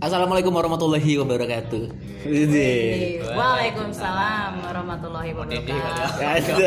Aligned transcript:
Assalamualaikum 0.00 0.56
warahmatullahi 0.56 1.20
wabarakatuh. 1.20 1.92
Waalaikumsalam 3.36 4.64
warahmatullahi 4.64 5.36
wabarakatuh. 5.36 6.64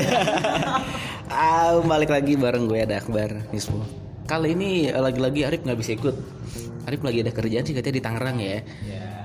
ah, 1.34 1.82
balik 1.82 2.14
lagi 2.14 2.38
bareng 2.38 2.70
gue 2.70 2.86
ada 2.86 3.02
Akbar 3.02 3.50
Nismo. 3.50 3.82
Kali 4.30 4.54
ini 4.54 4.94
lagi-lagi 4.94 5.50
Arif 5.50 5.66
nggak 5.66 5.80
bisa 5.82 5.98
ikut. 5.98 6.14
Arif 6.86 7.02
lagi 7.02 7.26
ada 7.26 7.34
kerjaan 7.34 7.66
sih 7.66 7.74
katanya 7.74 7.98
di 7.98 8.04
Tangerang 8.06 8.38
ya. 8.38 8.62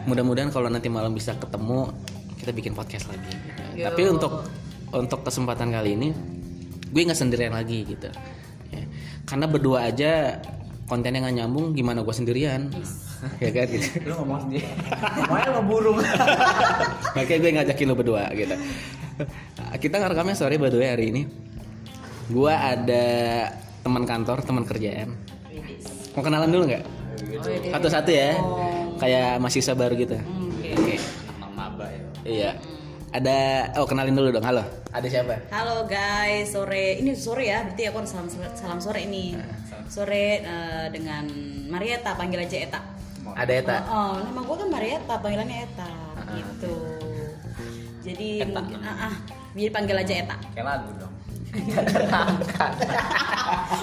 Mudah-mudahan 0.08 0.48
kalau 0.48 0.72
nanti 0.72 0.88
malam 0.88 1.12
bisa 1.12 1.36
ketemu 1.36 1.92
kita 2.40 2.56
bikin 2.56 2.72
podcast 2.72 3.12
lagi. 3.12 3.36
Yo. 3.76 3.92
Tapi 3.92 4.00
untuk 4.08 4.48
untuk 4.96 5.20
kesempatan 5.28 5.76
kali 5.76 5.92
ini 5.92 6.08
gue 6.88 7.00
nggak 7.04 7.20
sendirian 7.20 7.52
lagi 7.52 7.84
gitu. 7.84 8.08
Karena 9.28 9.44
berdua 9.44 9.92
aja 9.92 10.40
kontennya 10.88 11.28
nggak 11.28 11.36
nyambung 11.44 11.76
gimana 11.76 12.00
gue 12.00 12.14
sendirian? 12.16 12.62
Ya 13.42 13.50
kan? 13.50 13.66
Gitu 13.66 13.98
lu 14.06 14.14
ngomong 14.22 14.46
sendiri. 14.46 14.62
Makanya 15.26 15.50
mau 15.58 15.64
burung. 15.66 15.98
Makanya 17.18 17.38
gue 17.42 17.50
ngajakin 17.50 17.86
lo 17.90 17.94
berdua 17.98 18.30
gitu. 18.30 18.54
Kita 19.82 19.98
ngerekamnya 19.98 20.38
sore 20.38 20.54
by 20.54 20.70
the 20.70 20.78
way 20.78 20.86
hari 20.86 21.10
ini. 21.10 21.22
Gue 22.30 22.54
ada 22.54 23.02
teman 23.82 24.06
kantor 24.06 24.38
teman 24.46 24.62
kerjaan. 24.62 25.18
Mau 26.14 26.22
kenalan 26.22 26.46
dulu 26.46 26.70
nggak? 26.70 26.84
Oh, 26.86 27.50
iya. 27.50 27.70
satu-satu 27.74 28.10
ya. 28.14 28.38
Kayak 29.02 29.42
mahasiswa 29.42 29.74
baru 29.74 29.94
gitu. 29.98 30.14
Hmm, 30.14 30.78
oke. 30.78 30.94
Maba 31.58 31.86
ya. 31.90 32.02
Iya 32.22 32.50
ada 33.18 33.38
oh 33.82 33.86
kenalin 33.90 34.14
dulu 34.14 34.30
dong 34.30 34.46
halo 34.46 34.62
ada 34.94 35.06
siapa 35.10 35.42
Halo 35.50 35.90
guys, 35.90 36.54
sore 36.54 37.02
ini 37.02 37.18
sore 37.18 37.50
ya, 37.50 37.66
berarti 37.66 37.82
aku 37.90 37.98
harus 38.00 38.10
salam 38.14 38.28
salam 38.54 38.78
sore 38.78 39.04
ini. 39.04 39.34
Sore 39.90 40.40
eh, 40.40 40.86
dengan 40.94 41.26
Marieta, 41.68 42.14
panggil 42.14 42.46
aja 42.46 42.56
Eta. 42.62 42.80
ada 43.36 43.52
Eta 43.52 43.76
Oh, 43.90 44.16
oh, 44.16 44.22
nama 44.22 44.40
gue 44.40 44.56
kan 44.56 44.68
Marieta, 44.70 45.14
panggilannya 45.20 45.66
Eta, 45.66 45.90
gitu. 46.32 46.74
Jadi 48.06 48.28
Eta 48.46 48.60
mungkin, 48.64 48.80
ah, 48.86 49.10
ah, 49.10 49.14
jadi 49.52 49.70
panggil 49.74 49.96
aja 49.98 50.14
Eta. 50.24 50.36
kayak 50.54 50.64
lagu 50.64 50.90
dong 50.96 51.12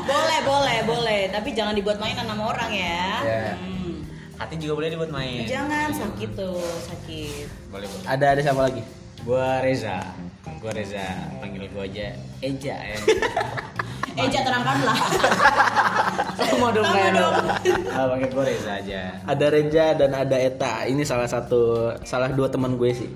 boleh, 0.10 0.40
boleh, 0.46 0.78
boleh, 0.86 1.22
tapi 1.34 1.50
jangan 1.58 1.74
dibuat 1.74 1.98
mainan 1.98 2.30
sama 2.30 2.54
orang 2.54 2.72
ya. 2.72 3.06
Iya. 3.26 3.58
Hmm. 3.58 4.06
hati 4.38 4.56
juga 4.62 4.74
boleh 4.78 4.90
dibuat 4.94 5.10
main 5.10 5.50
Jangan 5.50 5.90
sakit 5.90 6.30
tuh, 6.38 6.62
sakit. 6.88 7.46
boleh 7.74 7.90
boleh 7.90 8.06
ada 8.06 8.26
ada 8.38 8.42
siapa 8.42 8.62
lagi 8.62 8.86
gua 9.26 9.60
Reza 9.60 9.98
gua 10.58 10.72
Reza 10.72 11.02
panggil 11.38 11.66
gua 11.70 11.84
aja 11.84 12.14
Eja 12.40 12.76
ya 12.76 12.98
Eja 14.16 14.40
terangkanlah. 14.40 14.96
Sama 16.40 16.72
dong, 16.72 16.88
Sama 16.88 16.96
kayak 16.96 17.12
dong. 17.14 17.36
ah, 17.92 18.06
panggil 18.08 18.30
gua 18.32 18.44
Reza 18.46 18.72
aja 18.76 19.02
ada 19.20 19.46
Reja 19.50 19.86
dan 19.94 20.12
ada 20.14 20.38
Eta 20.38 20.86
ini 20.86 21.02
salah 21.02 21.26
satu 21.26 21.92
salah 22.02 22.30
dua 22.30 22.48
teman 22.48 22.76
gue 22.76 22.92
sih 22.92 23.10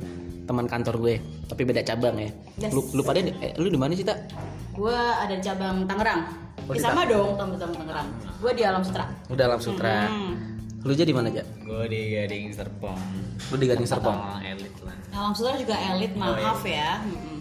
teman 0.44 0.66
kantor 0.66 0.98
gue 1.00 1.16
tapi 1.46 1.62
beda 1.64 1.80
cabang 1.84 2.18
ya 2.18 2.30
Yes. 2.60 2.74
lu 2.74 2.82
lu 2.92 3.02
pada 3.02 3.22
di- 3.22 3.32
eh, 3.38 3.54
lu 3.56 3.70
di 3.70 3.78
mana 3.78 3.94
sih 3.94 4.04
tak 4.04 4.28
Gue 4.72 4.92
ada 4.92 5.30
di 5.30 5.40
cabang 5.40 5.84
Tangerang. 5.84 6.22
Oh, 6.64 6.72
Eh, 6.72 6.80
sama 6.80 7.04
dong 7.04 7.36
tamu-tamu 7.36 7.72
Tangerang. 7.74 8.08
Gue 8.38 8.52
di 8.52 8.64
Alam 8.64 8.80
Sutra. 8.82 9.06
udah 9.28 9.44
alam 9.46 9.60
sutra 9.60 10.06
Hmm. 10.06 10.34
lu 10.80 10.92
jadi 10.92 11.12
mana 11.12 11.28
aja 11.28 11.44
gua 11.62 11.84
di 11.86 12.12
Gading 12.14 12.52
Serpong 12.52 13.00
lu 13.46 13.56
di 13.56 13.68
Gading 13.68 13.84
Serpong 13.86 14.16
elit 14.42 14.72
lah 14.82 14.96
Alam 15.10 15.34
Sutra 15.34 15.56
juga 15.56 15.76
elit, 15.76 16.12
Oh, 16.14 16.22
maaf 16.22 16.62
iya. 16.64 16.76
ya. 16.76 16.92
Mm-mm. 17.02 17.38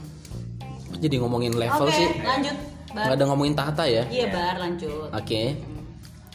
jadi 0.99 1.15
ngomongin 1.19 1.55
level 1.55 1.87
Oke, 1.87 1.95
sih 1.95 2.09
lanjut. 2.19 2.57
Bar. 2.89 3.05
nggak 3.05 3.17
ada 3.17 3.25
ngomongin 3.27 3.55
tahta 3.55 3.85
ya 3.85 4.03
Iya, 4.09 4.27
Bar, 4.29 4.55
lanjut. 4.59 5.09
oke 5.11 5.43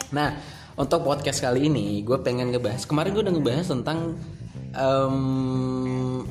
nah 0.09 0.29
untuk 0.73 1.01
podcast 1.01 1.39
kali 1.39 1.67
ini 1.67 2.01
gue 2.01 2.17
pengen 2.19 2.49
ngebahas 2.49 2.85
kemarin 2.85 3.11
gue 3.11 3.21
udah 3.21 3.33
ngebahas 3.33 3.65
tentang 3.67 4.13
em, 4.71 5.17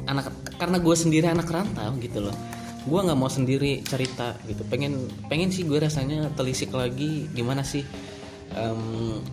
anak 0.04 0.30
karena 0.56 0.78
gue 0.78 0.94
sendiri 0.94 1.26
anak 1.26 1.46
rantau 1.46 1.92
gitu 1.98 2.22
loh 2.22 2.36
gue 2.82 2.98
nggak 2.98 3.14
mau 3.14 3.28
sendiri 3.28 3.82
cerita 3.82 4.34
gitu 4.44 4.62
pengen 4.66 5.06
pengen 5.26 5.50
sih 5.50 5.62
gue 5.62 5.78
rasanya 5.78 6.30
telisik 6.32 6.70
lagi 6.70 7.26
gimana 7.30 7.62
sih 7.62 7.82
em, 8.52 8.82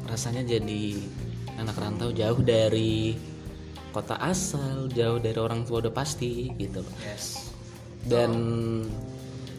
rasanya 0.06 0.42
jadi 0.44 0.84
anak 1.56 1.76
rantau 1.76 2.10
jauh 2.10 2.40
dari 2.40 3.14
kota 4.00 4.16
asal 4.24 4.88
jauh 4.96 5.20
dari 5.20 5.36
orang 5.36 5.68
tua 5.68 5.84
udah 5.84 5.92
pasti 5.92 6.48
gitu. 6.56 6.80
Loh 6.80 6.96
yes. 7.04 7.52
Dan 8.08 8.32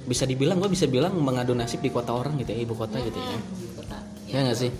bisa 0.08 0.24
dibilang 0.24 0.56
gue 0.58 0.72
bisa 0.72 0.88
bilang 0.88 1.12
mengadu 1.20 1.52
nasib 1.52 1.84
di 1.84 1.92
kota 1.92 2.16
orang 2.16 2.40
gitu 2.40 2.56
ya 2.56 2.64
ibu 2.64 2.72
kota 2.72 2.96
gitu 3.04 3.20
ya. 3.20 3.36
Kota. 3.76 3.98
ya 4.24 4.38
nggak 4.48 4.58
sih? 4.58 4.70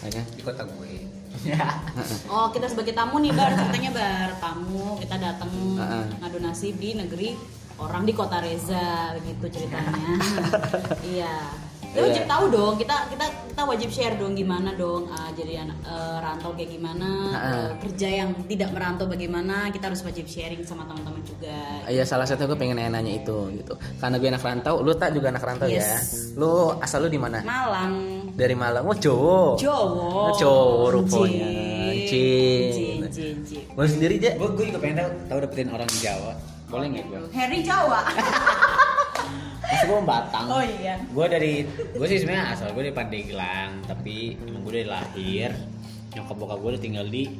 Ya 0.00 0.08
kan? 0.08 0.24
Di 0.32 0.42
kota 0.42 0.62
gue. 0.64 0.92
Oh, 2.28 2.52
kita 2.52 2.68
sebagai 2.68 2.92
tamu 2.92 3.16
nih, 3.22 3.32
Bar, 3.32 3.56
ceritanya 3.56 3.90
Bar. 3.96 4.30
Tamu, 4.44 5.00
kita 5.00 5.16
datang 5.16 5.48
ngadu 6.20 6.38
nasib 6.42 6.76
di 6.76 6.92
negeri 6.92 7.32
orang 7.80 8.04
di 8.04 8.12
kota 8.12 8.44
Reza, 8.44 9.16
begitu 9.16 9.48
ceritanya. 9.48 10.20
iya. 11.16 11.48
Kita 11.90 12.00
wajib 12.00 12.22
Iya. 12.22 12.30
tahu 12.30 12.44
dong, 12.48 12.74
kita 12.76 12.96
kita 13.10 13.24
kita 13.50 13.62
wajib 13.66 13.90
share 13.90 14.14
dong 14.14 14.32
gimana 14.32 14.70
dong 14.72 15.10
ah, 15.10 15.26
jadi 15.32 15.66
anak 15.66 15.78
eh, 15.82 16.16
rantau 16.18 16.54
kayak 16.54 16.70
gimana, 16.70 17.08
Heeh. 17.28 17.50
eh, 17.50 17.68
kerja 17.82 18.08
yang 18.16 18.30
tidak 18.46 18.70
merantau 18.70 19.04
bagaimana, 19.04 19.68
kita 19.68 19.90
harus 19.90 19.98
wajib 20.00 20.24
sharing 20.24 20.62
sama 20.62 20.86
teman-teman 20.86 21.18
juga. 21.20 21.82
Iya 21.84 22.06
salah 22.06 22.24
satu 22.24 22.46
gue 22.46 22.54
pengen 22.54 22.78
nanya 22.78 23.02
itu 23.02 23.34
gitu 23.52 23.74
karena 23.98 24.16
gue 24.16 24.28
anak 24.28 24.40
rantau 24.40 24.78
lu 24.78 24.94
tak 24.94 25.10
juga 25.10 25.28
anak 25.28 25.42
rantau 25.42 25.66
ya 25.66 25.82
Yes. 25.82 26.30
lu 26.34 26.70
asal 26.78 27.02
lu 27.02 27.08
di 27.08 27.18
mana 27.18 27.42
Malang, 27.42 27.94
dari 28.32 28.54
Malang 28.54 28.84
oh 28.84 28.94
Jawa 28.94 29.58
Jawa. 29.58 30.30
Jawa 30.36 30.86
rupanya 30.90 31.48
Jin, 32.06 32.06
Jin. 32.06 32.70
Jin, 32.70 32.98
Jin, 33.10 33.36
Jin. 33.42 33.64
lu 33.68 33.82
sendiri 33.84 34.14
aja 34.16 34.38
gua 34.38 34.48
gua 34.48 34.64
juga 34.64 34.78
pengen 34.78 34.96
tahu 34.96 35.10
tahu 35.26 35.38
dapetin 35.42 35.68
orang 35.68 35.90
Jawa 35.98 36.32
boleh 36.70 36.86
nggak 36.88 37.04
gua 37.04 37.18
Harry 37.34 37.60
Jawa. 37.60 38.00
Masa 39.80 39.88
gua 39.88 40.04
Batang. 40.04 40.46
Oh 40.52 40.60
iya. 40.60 40.94
gue 41.00 41.26
dari 41.26 41.52
gue 41.72 42.06
sih 42.06 42.18
sebenarnya 42.20 42.52
asal 42.52 42.68
gue 42.76 42.82
dari 42.84 42.92
Pandeglang 42.92 43.80
tapi 43.88 44.36
emang 44.36 44.60
gue 44.60 44.72
dari 44.76 44.88
lahir. 44.88 45.50
Nyokap 46.12 46.36
bokap 46.36 46.58
gue 46.60 46.70
udah 46.76 46.82
tinggal 46.84 47.06
di 47.08 47.32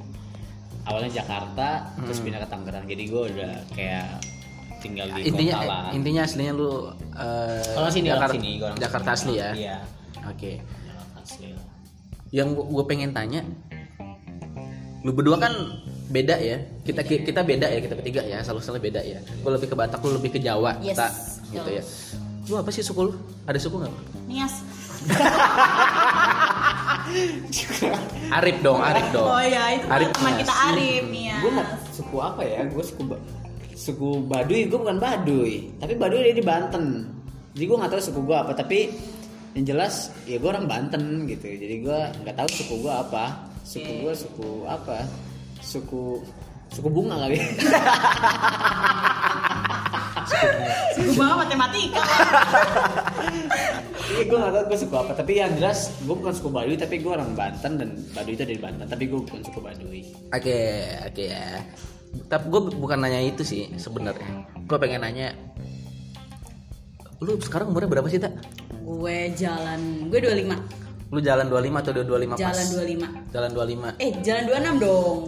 awalnya 0.88 1.20
Jakarta 1.20 1.92
terus 2.00 2.24
pindah 2.24 2.40
ke 2.40 2.48
Tangerang. 2.48 2.88
Jadi 2.88 3.02
gue 3.04 3.22
udah 3.28 3.52
kayak 3.76 4.08
tinggal 4.80 5.12
di 5.12 5.28
intinya 5.28 5.56
kota 5.60 5.68
lah. 5.68 5.82
eh, 5.84 5.96
intinya 6.00 6.20
aslinya 6.24 6.52
lu 6.56 6.72
eh, 7.12 7.60
kalau 7.76 7.88
sini 7.92 8.08
Jakarta, 8.08 8.32
sini 8.32 8.50
gua 8.56 8.66
orang 8.72 8.78
Jakarta 8.80 9.08
asli 9.12 9.32
ya? 9.36 9.50
Iya. 9.52 9.76
Oke. 10.24 10.52
Jakarta 10.64 11.18
asli. 11.20 11.46
Lah. 11.52 11.64
yang 12.30 12.48
gue 12.56 12.84
pengen 12.88 13.12
tanya 13.12 13.44
lu 15.04 15.12
berdua 15.12 15.36
kan 15.36 15.52
beda 16.08 16.40
ya? 16.40 16.56
Kita 16.88 17.04
kita 17.04 17.44
beda 17.44 17.68
ya 17.68 17.84
kita 17.84 17.92
bertiga 17.92 18.24
ya 18.24 18.40
selalu 18.40 18.64
selalu 18.64 18.80
beda 18.88 19.00
ya? 19.04 19.20
Gue 19.20 19.50
lebih 19.52 19.68
ke 19.68 19.76
Batak 19.76 20.00
lu 20.00 20.16
lebih 20.16 20.32
ke 20.32 20.40
Jawa 20.40 20.80
Yes. 20.80 20.96
kita 20.96 21.06
gitu 21.50 21.70
ya 21.76 21.84
lu 22.50 22.58
apa 22.58 22.74
sih 22.74 22.82
suku 22.82 23.06
lu? 23.06 23.12
Ada 23.46 23.58
suku 23.62 23.78
nggak? 23.78 23.94
Nias. 24.26 24.54
Arif 28.30 28.56
dong 28.60 28.78
Arif 28.78 29.06
dong. 29.10 29.26
Oh 29.26 29.40
iya, 29.40 29.78
itu 29.78 29.86
Arif 29.86 30.10
teman 30.12 30.34
kita 30.36 30.54
Arif 30.70 31.04
ya. 31.08 31.36
gue 31.40 31.50
suku 31.94 32.16
apa 32.18 32.42
ya? 32.42 32.58
Gue 32.66 32.84
suku 32.84 33.02
Ba- 33.06 33.22
suku 33.74 34.08
Baduy. 34.26 34.60
Gue 34.66 34.78
bukan 34.78 34.98
Baduy. 34.98 35.70
Tapi 35.78 35.94
Baduy 35.94 36.20
dia 36.30 36.34
di 36.36 36.44
Banten. 36.44 37.06
Jadi 37.54 37.64
gue 37.64 37.76
nggak 37.78 37.92
tahu 37.94 38.02
suku 38.02 38.20
gue 38.22 38.36
apa. 38.36 38.52
Tapi 38.52 38.78
yang 39.54 39.64
jelas 39.66 40.14
ya 40.26 40.38
gue 40.38 40.50
orang 40.50 40.66
Banten 40.66 41.26
gitu. 41.26 41.46
Jadi 41.46 41.76
gue 41.82 41.98
nggak 42.26 42.36
tahu 42.36 42.48
suku 42.50 42.74
gue 42.82 42.92
apa. 42.92 43.24
Suku 43.62 43.92
gue 44.02 44.14
suku 44.14 44.50
apa? 44.66 45.06
Suku 45.60 46.22
suku 46.70 46.88
bunga 46.88 47.16
kali 47.20 47.38
Suku 50.90 51.12
banget 51.16 51.36
matematika. 51.44 52.02
Iya 54.10 54.22
gue 54.22 54.36
gak 54.36 54.52
tau 54.52 54.62
gue 54.64 54.78
suku 54.78 54.94
apa 54.96 55.12
Tapi 55.12 55.32
yang 55.34 55.52
jelas 55.54 55.78
gue 55.98 56.12
bukan 56.12 56.30
suku 56.30 56.48
Baduy 56.48 56.74
Tapi 56.74 56.98
gue 56.98 57.08
orang 57.08 57.30
Banten 57.32 57.72
Dan 57.76 57.90
Baduy 58.10 58.34
itu 58.34 58.42
dari 58.42 58.58
Banten 58.58 58.84
Tapi 58.84 59.06
gue 59.06 59.18
bukan 59.18 59.40
suku 59.40 59.58
Baduy 59.58 60.02
oke 60.28 60.58
oke 61.06 61.24
ya 61.24 61.62
tapi 62.26 62.44
gue 62.44 62.60
bukan 62.74 62.98
nanya 62.98 63.22
itu 63.22 63.42
sih 63.42 63.70
sebenarnya 63.76 64.26
gue 64.60 64.76
pengen 64.76 65.00
nanya 65.00 65.30
lu 67.18 67.38
sekarang 67.38 67.70
umurnya 67.70 67.86
berapa 67.88 68.10
sih 68.10 68.18
tak 68.18 68.34
gue 68.80 69.18
jalan, 69.36 70.10
gue 70.10 70.18
25. 70.18 71.14
lu 71.14 71.22
jalan 71.22 71.46
25 71.46 71.70
atau 71.76 71.92
25 71.94 72.34
pas 72.34 72.38
Jalan 72.40 72.66
25. 72.66 73.30
jalan 73.30 73.50
25 73.94 74.02
Eh, 74.02 74.10
jalan 74.20 74.42
26 74.74 74.82
dong. 74.82 75.18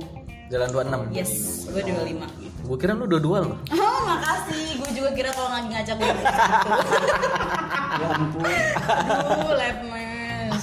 Jalan 0.52 0.69
26 0.69 1.16
Yes, 1.16 1.32
gue 1.66 1.81
25. 1.81 2.28
gue 2.62 2.76
kira 2.76 2.93
lu 2.93 3.08
22 3.08 3.25
loh 3.43 3.56
Oh, 3.72 3.99
makasih. 4.04 4.76
Gue 4.76 4.90
juga 4.93 5.10
kira 5.12 5.31
kalau 5.32 5.49
lagi 5.50 5.69
ngajak 5.69 5.96
gue. 5.96 6.12
Ya 7.93 8.06
ampun 8.10 8.44
Aduh, 8.44 9.52
lab 9.52 9.78
mes. 9.88 10.62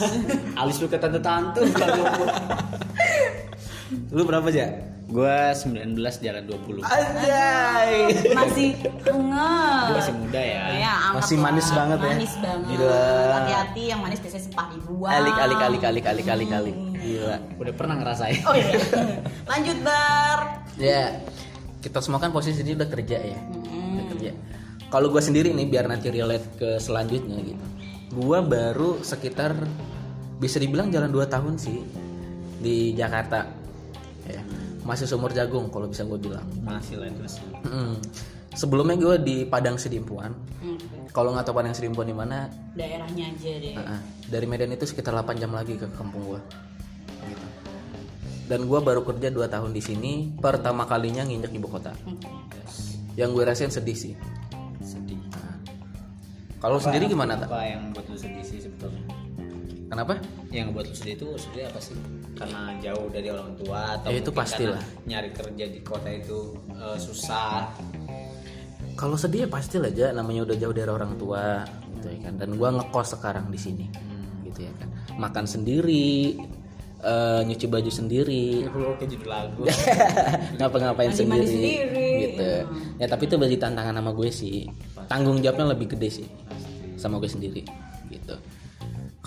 Alis 0.56 0.78
lu 0.78 0.88
ke 0.88 0.96
tante-tante 0.96 1.60
lu 4.10 4.22
berapa 4.22 4.46
aja 4.46 4.70
Gua 5.10 5.58
19 5.58 5.98
jalan 6.22 6.44
20. 6.46 6.86
Anjay. 6.86 7.94
Masih 8.30 8.70
hangat. 9.10 9.90
Gua 9.90 9.98
masih 9.98 10.14
muda 10.14 10.38
ya. 10.38 10.64
Ya, 10.78 10.96
Masih 11.18 11.38
lah. 11.42 11.44
manis 11.50 11.68
banget 11.74 11.98
ya. 11.98 12.12
Manis 12.14 12.34
banget. 12.38 12.70
Gila. 12.78 13.10
Hati-hati 13.34 13.84
yang 13.90 14.00
manis 14.06 14.20
biasanya 14.22 14.44
sempah 14.46 14.68
dibuang. 14.70 15.10
Alik 15.18 15.38
alik 15.42 15.60
alik 15.66 15.82
alik 15.82 16.06
alik 16.06 16.28
alik 16.30 16.50
alik. 16.54 16.76
Gila. 17.02 17.36
Udah 17.58 17.74
pernah 17.74 17.96
ngerasain. 17.98 18.38
Oh 18.46 18.54
iya. 18.54 18.70
Lanjut 19.50 19.78
bar. 19.82 20.40
Ya. 20.78 21.04
Kita 21.82 22.06
semua 22.06 22.22
kan 22.22 22.30
posisi 22.30 22.62
ini 22.62 22.78
udah 22.78 22.90
kerja 22.94 23.18
ya. 23.18 23.40
Udah 23.50 24.06
kerja. 24.14 24.32
Kalau 24.94 25.10
gue 25.10 25.22
sendiri 25.26 25.50
nih 25.58 25.66
biar 25.74 25.90
nanti 25.90 26.14
relate 26.14 26.46
ke 26.54 26.70
selanjutnya 26.78 27.42
gitu. 27.42 27.66
Gue 28.14 28.46
baru 28.46 29.02
sekitar 29.02 29.58
bisa 30.38 30.62
dibilang 30.62 30.94
jalan 30.94 31.10
2 31.10 31.26
tahun 31.26 31.58
sih 31.58 31.82
di 32.62 32.94
Jakarta. 32.94 33.50
Ya. 34.30 34.42
Masih 34.90 35.06
sumur 35.06 35.30
jagung 35.30 35.70
kalau 35.70 35.86
bisa 35.86 36.02
gue 36.02 36.18
bilang. 36.18 36.50
Masih 36.66 36.98
lah 36.98 37.14
terus. 37.14 37.38
Mm. 37.62 38.02
Sebelumnya 38.58 38.98
gue 38.98 39.16
di 39.22 39.38
Padang 39.46 39.78
Sidimpuan. 39.78 40.34
Hmm. 40.66 40.82
Kalau 41.14 41.38
nggak 41.38 41.46
tahu 41.46 41.62
Padang 41.62 41.78
Sidimpuan 41.78 42.10
di 42.10 42.18
mana, 42.18 42.50
Daerahnya 42.74 43.30
aja 43.30 43.54
deh. 43.62 43.78
ah, 43.78 44.02
dari 44.26 44.50
Medan 44.50 44.74
itu 44.74 44.90
sekitar 44.90 45.14
8 45.14 45.38
jam 45.38 45.54
lagi 45.54 45.78
ke 45.78 45.86
kampung 45.94 46.34
gue. 46.34 46.42
Gitu. 47.30 47.48
Dan 48.50 48.66
gue 48.66 48.80
baru 48.82 49.06
kerja 49.06 49.30
2 49.30 49.46
tahun 49.46 49.70
di 49.70 49.82
sini, 49.86 50.14
pertama 50.42 50.90
kalinya 50.90 51.22
nginjek 51.22 51.54
ibu 51.54 51.70
kota. 51.70 51.94
Yang 53.14 53.30
gue 53.38 53.44
rasain 53.46 53.70
sedih 53.70 53.94
sih. 53.94 54.14
Sedih. 54.82 55.22
Kalau 56.58 56.82
sendiri 56.82 57.06
gimana 57.06 57.38
tak? 57.38 57.54
Apa 57.54 57.64
yang 57.70 57.94
buat 57.94 58.10
lu 58.10 58.18
sedih 58.18 58.42
sih 58.42 58.60
sebetulnya? 58.66 59.19
Kenapa? 59.90 60.14
Yang 60.50 60.68
buat 60.72 60.86
lu 60.86 60.96
sedih 60.96 61.16
itu 61.18 61.28
sedih 61.36 61.64
apa 61.66 61.80
sih? 61.82 61.98
Karena 62.38 62.78
jauh 62.78 63.10
dari 63.10 63.28
orang 63.28 63.52
tua 63.58 63.98
atau 63.98 64.10
Ya, 64.14 64.22
itu 64.22 64.32
pastilah. 64.32 64.82
nyari 65.04 65.30
kerja 65.34 65.66
di 65.66 65.80
kota 65.82 66.10
itu 66.10 66.54
eh, 66.70 66.98
susah. 66.98 67.74
Kalau 68.94 69.16
sedih 69.16 69.48
ya 69.48 69.50
pasti 69.50 69.80
lah 69.80 69.90
aja 69.90 70.12
namanya 70.12 70.46
udah 70.46 70.56
jauh 70.56 70.76
dari 70.76 70.88
orang 70.88 71.18
tua 71.18 71.66
gitu 71.98 72.08
ya 72.08 72.20
kan. 72.22 72.34
Dan 72.38 72.56
gua 72.56 72.70
ngekos 72.72 73.18
sekarang 73.18 73.50
di 73.50 73.58
sini. 73.58 73.86
Gitu 74.46 74.60
ya 74.62 74.72
kan. 74.78 74.88
Makan 75.18 75.46
sendiri, 75.50 76.38
eh, 77.02 77.42
nyuci 77.44 77.66
baju 77.66 77.90
sendiri, 77.90 78.70
Lu 78.70 78.94
kayak 78.94 79.10
judul 79.10 79.28
lagu. 79.28 79.64
ngapa-ngapain 80.62 81.12
sendiri, 81.12 81.50
sendiri. 81.50 82.10
gitu. 82.30 82.52
Ya 83.00 83.08
tapi 83.10 83.26
itu 83.26 83.36
berarti 83.36 83.58
tantangan 83.58 83.96
sama 83.96 84.12
gue 84.14 84.30
sih. 84.30 84.70
Tanggung 85.10 85.42
jawabnya 85.42 85.74
lebih 85.74 85.98
gede 85.98 86.10
sih 86.14 86.28
sama 86.94 87.18
gue 87.18 87.28
sendiri. 87.28 87.64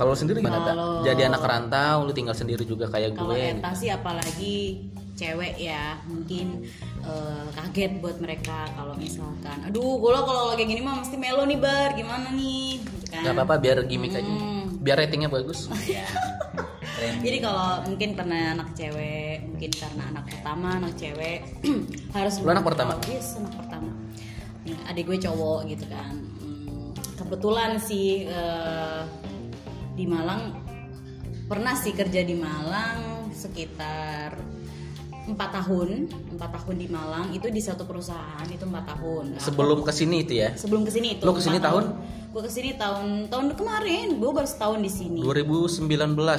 Kalau 0.02 0.14
sendiri 0.14 0.38
gimana 0.38 0.58
tak? 0.60 0.74
Kalau- 0.74 1.02
Jadi 1.02 1.22
anak 1.22 1.42
rantau, 1.42 1.96
lu 2.02 2.10
tinggal 2.10 2.34
sendiri 2.34 2.62
juga 2.62 2.86
kayak 2.86 3.14
Kalau 3.14 3.30
gue. 3.30 3.54
Eta 3.54 3.70
sih 3.72 3.86
apalagi 3.88 4.82
cewek 5.12 5.54
ya 5.56 5.94
mungkin 6.04 6.66
eh, 6.98 7.46
kaget 7.52 8.00
buat 8.00 8.18
mereka 8.18 8.66
kalau 8.72 8.96
misalkan 8.96 9.60
aduh 9.62 10.00
gue 10.00 10.10
kalau 10.10 10.50
lagi 10.50 10.64
gini 10.64 10.80
mah 10.80 10.98
mesti 10.98 11.14
melo 11.14 11.44
nih 11.44 11.54
bar 11.56 11.92
gimana 11.92 12.32
nih 12.32 12.80
gitu 12.80 13.06
kan 13.06 13.22
Gak 13.22 13.34
apa-apa 13.36 13.54
biar 13.56 13.76
gimmick 13.84 14.10
aja. 14.12 14.24
Hmm. 14.24 14.82
Biar 14.82 14.98
ratingnya 14.98 15.28
bagus. 15.28 15.70
ya. 15.86 16.02
Keren. 16.82 17.14
Jadi 17.20 17.38
kalau 17.38 17.84
mungkin 17.84 18.08
karena 18.14 18.38
anak 18.52 18.74
cewek, 18.74 19.46
mungkin 19.46 19.70
karena 19.70 20.02
anak 20.10 20.24
pertama, 20.26 20.68
anak 20.76 20.92
cewek 20.96 21.38
harus 22.16 22.34
Lu 22.38 22.50
anak 22.50 22.64
pertama? 22.64 22.92
Yes, 23.06 23.36
anak 23.36 23.54
pertama. 23.54 23.90
Adik 24.86 25.04
gue 25.06 25.18
cowok 25.20 25.60
gitu 25.68 25.84
kan. 25.86 26.14
Hmm, 26.40 26.90
kebetulan 27.14 27.78
sih 27.78 28.26
eh, 28.26 29.00
di 29.92 30.04
Malang 30.04 30.56
pernah 31.44 31.74
sih 31.74 31.92
kerja 31.92 32.20
di 32.20 32.32
Malang 32.32 33.28
sekitar 33.30 34.36
empat 35.22 35.50
tahun, 35.54 36.10
empat 36.34 36.50
tahun 36.52 36.76
di 36.76 36.88
Malang 36.88 37.30
itu 37.30 37.46
di 37.46 37.62
satu 37.62 37.84
perusahaan 37.84 38.42
itu 38.44 38.62
empat 38.62 38.84
tahun. 38.90 39.38
Nah, 39.38 39.40
Sebelum 39.40 39.80
ke 39.80 39.92
sini 39.94 40.26
itu 40.26 40.34
ya. 40.36 40.50
sebelum 40.52 40.82
ke 40.82 40.90
sini 40.90 41.14
itu. 41.14 41.22
Lo 41.22 41.32
ke 41.32 41.40
sini 41.40 41.56
empat 41.56 41.68
tahun? 41.70 41.84
Gue 42.32 42.42
ke 42.42 42.50
sini 42.50 42.70
tahun 42.74 43.28
tahun 43.28 43.46
kemarin, 43.54 44.18
gue 44.18 44.30
baru 44.32 44.48
setahun 44.48 44.80
di 44.80 44.90
sini. 44.90 45.20
2019 45.20 45.86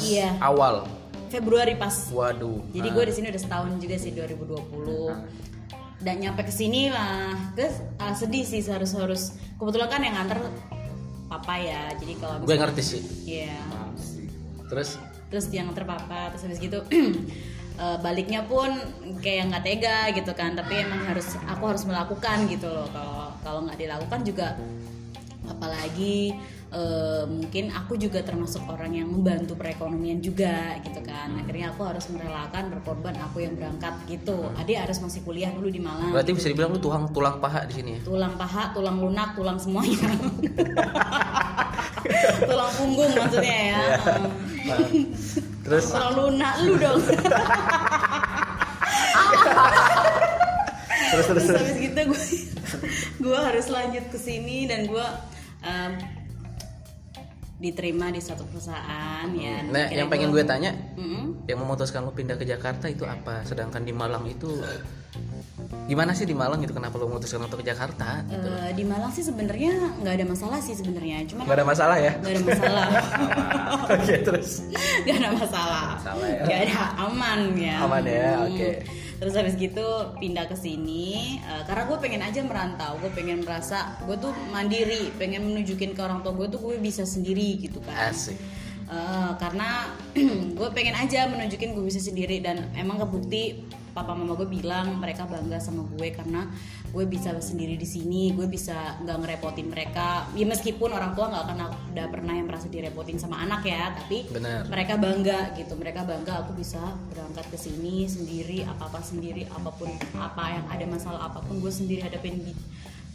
Iya. 0.03 0.35
awal. 0.41 0.83
Februari 1.29 1.73
pas 1.73 1.93
Waduh. 2.11 2.61
jadi 2.69 2.87
gue 2.89 3.03
di 3.09 3.13
sini 3.13 3.25
udah 3.27 3.41
setahun 3.41 3.71
juga 3.77 3.95
sih 3.97 4.13
2020 4.13 5.17
dan 5.97 6.19
nyampe 6.19 6.45
ke 6.45 6.53
sini 6.53 6.91
lah 6.91 7.33
terus 7.55 7.73
ah, 7.97 8.13
sedih 8.13 8.43
sih 8.43 8.61
harus 8.61 8.93
harus 8.93 9.21
kebetulan 9.55 9.87
kan 9.87 10.01
yang 10.03 10.13
nganter 10.13 10.45
papa 11.37 11.53
ya 11.57 11.89
jadi 11.97 12.13
kalau 12.21 12.35
Gue 12.45 12.57
ngerti 12.57 12.81
sih. 12.81 13.01
Iya. 13.25 13.57
Terus 14.69 15.01
terus 15.33 15.49
yang 15.49 15.65
nganter 15.65 15.89
papa 15.89 16.29
terus 16.29 16.45
habis 16.45 16.61
gitu 16.61 16.85
eh, 16.93 17.97
baliknya 18.05 18.45
pun 18.45 18.69
kayak 19.17 19.49
nggak 19.49 19.63
tega 19.65 19.97
gitu 20.13 20.29
kan 20.37 20.53
tapi 20.53 20.85
emang 20.85 21.01
harus 21.09 21.33
aku 21.49 21.73
harus 21.73 21.89
melakukan 21.89 22.45
gitu 22.45 22.69
loh 22.69 22.85
kalau 22.93 23.33
kalau 23.41 23.59
nggak 23.65 23.81
dilakukan 23.81 24.21
juga 24.21 24.53
apalagi 25.49 26.37
eh, 26.73 27.23
mungkin 27.29 27.69
aku 27.69 27.95
juga 27.95 28.25
termasuk 28.25 28.65
orang 28.65 28.97
yang 28.97 29.07
membantu 29.07 29.53
perekonomian 29.53 30.19
juga 30.19 30.81
gitu 30.81 30.99
kan. 31.05 31.37
Akhirnya 31.37 31.71
aku 31.71 31.85
harus 31.85 32.09
merelakan 32.09 32.73
berkorban 32.73 33.15
aku 33.21 33.45
yang 33.45 33.53
berangkat 33.53 33.93
gitu. 34.09 34.49
Adik 34.57 34.81
harus 34.81 34.97
masih 34.99 35.21
kuliah 35.21 35.53
dulu 35.53 35.69
di 35.69 35.77
Malang. 35.79 36.09
Berarti 36.09 36.33
bisa 36.33 36.49
dibilang 36.49 36.73
lu 36.73 36.81
tulang 36.81 37.05
tulang 37.13 37.37
paha 37.37 37.69
di 37.69 37.73
sini 37.77 37.89
ya. 37.97 37.99
tulang 38.03 38.33
paha 38.35 38.73
tulang 38.73 38.97
lunak 38.97 39.37
tulang 39.37 39.57
semuanya. 39.61 40.09
Tulang 42.43 42.71
punggung 42.75 43.11
maksudnya 43.15 43.57
ya. 43.71 43.79
Terus? 45.63 45.85
Tulang 45.87 46.13
lunak 46.19 46.53
lu 46.67 46.75
dong. 46.75 46.99
Terus 51.13 51.25
terus. 51.29 51.45
terus 51.45 51.61
habis 51.61 51.77
gitu 51.77 52.01
gue 52.09 52.23
gue 53.21 53.37
harus 53.37 53.65
lanjut 53.69 54.05
ke 54.09 54.17
sini 54.17 54.65
dan 54.65 54.89
gue 54.89 55.07
em, 55.61 55.91
diterima 57.63 58.11
di 58.11 58.19
satu 58.19 58.43
perusahaan 58.43 59.23
ya 59.31 59.63
Nah, 59.65 59.87
yang 59.89 60.05
pengen 60.05 60.29
gue 60.29 60.43
tanya, 60.43 60.75
Mm-mm. 60.93 61.47
yang 61.47 61.57
memutuskan 61.57 62.03
lu 62.03 62.11
pindah 62.11 62.35
ke 62.35 62.43
Jakarta 62.43 62.85
itu 62.85 63.07
apa? 63.07 63.41
Sedangkan 63.41 63.81
di 63.81 63.91
Malang 63.91 64.27
itu 64.27 64.51
gimana 65.83 66.11
sih 66.11 66.23
di 66.23 66.33
Malang 66.33 66.59
itu 66.59 66.71
kenapa 66.71 66.95
lu 66.95 67.07
memutuskan 67.07 67.39
untuk 67.41 67.59
ke 67.59 67.65
Jakarta? 67.65 68.23
Eh, 68.25 68.71
di 68.73 68.83
Malang 68.83 69.09
sih 69.09 69.21
sebenarnya 69.21 69.71
nggak 69.97 70.13
ada 70.13 70.25
masalah 70.25 70.59
sih 70.59 70.73
sebenarnya 70.73 71.23
cuma 71.25 71.43
Gak 71.43 71.55
ada 71.55 71.65
masalah 71.65 71.97
ya? 71.97 72.11
nggak 72.13 72.31
ada 72.31 72.43
masalah 72.45 72.85
Oke 73.93 74.15
terus. 74.21 74.49
nggak 75.03 75.17
ada 75.17 75.29
masalah 75.33 75.85
ya. 76.03 76.41
nggak 76.41 76.59
ada 76.61 76.79
aman 77.01 77.39
ya 77.53 77.75
Aman 77.79 78.03
ya, 78.03 78.27
Hmm. 78.33 78.47
oke. 78.49 78.69
Terus 79.23 79.39
habis 79.39 79.55
gitu 79.55 79.87
pindah 80.19 80.51
ke 80.51 80.55
sini 80.59 81.39
eh, 81.39 81.63
karena 81.63 81.87
gue 81.87 81.97
pengen 82.03 82.19
aja 82.27 82.43
merantau 82.43 82.99
gue 82.99 83.07
pengen 83.15 83.39
merasa 83.47 83.95
gue 84.03 84.19
tuh 84.19 84.35
mandiri 84.51 85.15
pengen 85.15 85.47
menunjukin 85.47 85.95
ke 85.95 86.01
orang 86.03 86.19
tua 86.27 86.35
gue 86.35 86.51
tuh 86.51 86.59
gue 86.59 86.75
bisa 86.83 87.07
sendiri 87.07 87.55
gitu 87.55 87.79
kan 87.87 88.11
Asik. 88.11 88.35
Eh, 88.83 89.31
karena 89.39 89.95
gue 90.59 90.69
pengen 90.75 90.99
aja 90.99 91.31
menunjukin 91.31 91.71
gue 91.71 91.87
bisa 91.87 92.03
sendiri 92.03 92.43
dan 92.43 92.67
emang 92.75 92.99
kebukti 92.99 93.63
papa 93.93 94.17
mama 94.17 94.33
gue 94.33 94.49
bilang 94.49 94.97
mereka 94.97 95.29
bangga 95.29 95.61
sama 95.61 95.85
gue 95.85 96.09
karena 96.11 96.49
gue 96.89 97.05
bisa 97.05 97.33
sendiri 97.37 97.77
di 97.77 97.85
sini 97.85 98.33
gue 98.33 98.49
bisa 98.49 98.97
nggak 99.05 99.17
ngerepotin 99.21 99.69
mereka. 99.69 100.27
Ya 100.33 100.45
meskipun 100.49 100.89
orang 100.91 101.13
tua 101.13 101.29
nggak 101.29 101.43
akan 101.45 101.57
udah 101.93 102.07
pernah 102.09 102.33
yang 102.33 102.49
merasa 102.49 102.67
direpotin 102.67 103.21
sama 103.21 103.45
anak 103.45 103.61
ya 103.65 103.93
tapi 103.93 104.25
Benar. 104.29 104.65
mereka 104.67 104.93
bangga 104.97 105.39
gitu. 105.55 105.73
Mereka 105.77 106.01
bangga 106.03 106.33
aku 106.43 106.57
bisa 106.57 106.81
berangkat 107.13 107.45
ke 107.53 107.57
sini 107.57 108.09
sendiri 108.09 108.65
apa 108.65 108.89
apa 108.89 108.99
sendiri 108.99 109.45
apa 109.47 109.69
pun 109.69 109.89
apa 110.17 110.43
yang 110.49 110.65
ada 110.67 110.85
masalah 110.89 111.21
apa 111.29 111.39
pun 111.45 111.61
gue 111.61 111.71
sendiri 111.71 112.01
hadapin 112.01 112.41
gitu. 112.41 112.63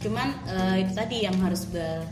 Cuman 0.07 0.31
eh, 0.47 0.87
itu 0.87 0.95
tadi 0.95 1.27
yang 1.27 1.35
harus 1.43 1.67
gue 1.67 2.07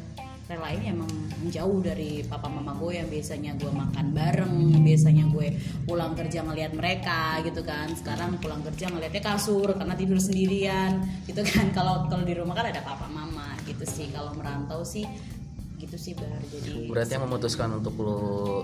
relain 0.47 0.79
emang 0.95 1.11
jauh 1.51 1.83
dari 1.83 2.23
papa 2.23 2.47
mama 2.47 2.71
gue 2.79 3.03
yang 3.03 3.07
biasanya 3.11 3.59
gue 3.59 3.67
makan 3.67 4.07
bareng 4.15 4.55
biasanya 4.79 5.27
gue 5.27 5.47
pulang 5.83 6.15
kerja 6.15 6.39
ngelihat 6.47 6.71
mereka 6.71 7.43
gitu 7.43 7.61
kan. 7.67 7.91
Sekarang 7.91 8.39
pulang 8.39 8.63
kerja 8.63 8.87
ngelihatnya 8.87 9.23
kasur 9.23 9.75
karena 9.75 9.93
tidur 9.99 10.19
sendirian 10.19 11.03
gitu 11.27 11.43
kan. 11.43 11.69
Kalau 11.77 12.07
kalau 12.07 12.23
di 12.23 12.33
rumah 12.33 12.55
kan 12.57 12.71
ada 12.71 12.81
papa 12.81 13.05
mama 13.11 13.53
gitu 13.67 13.83
sih. 13.83 14.07
Kalau 14.09 14.31
merantau 14.33 14.81
sih 14.87 15.03
gitu 15.77 15.93
sih 15.93 16.17
baru 16.17 16.41
jadi 16.49 16.89
Berarti 16.89 17.11
yang 17.13 17.29
memutuskan 17.29 17.69
untuk 17.77 17.93
lu 18.01 18.17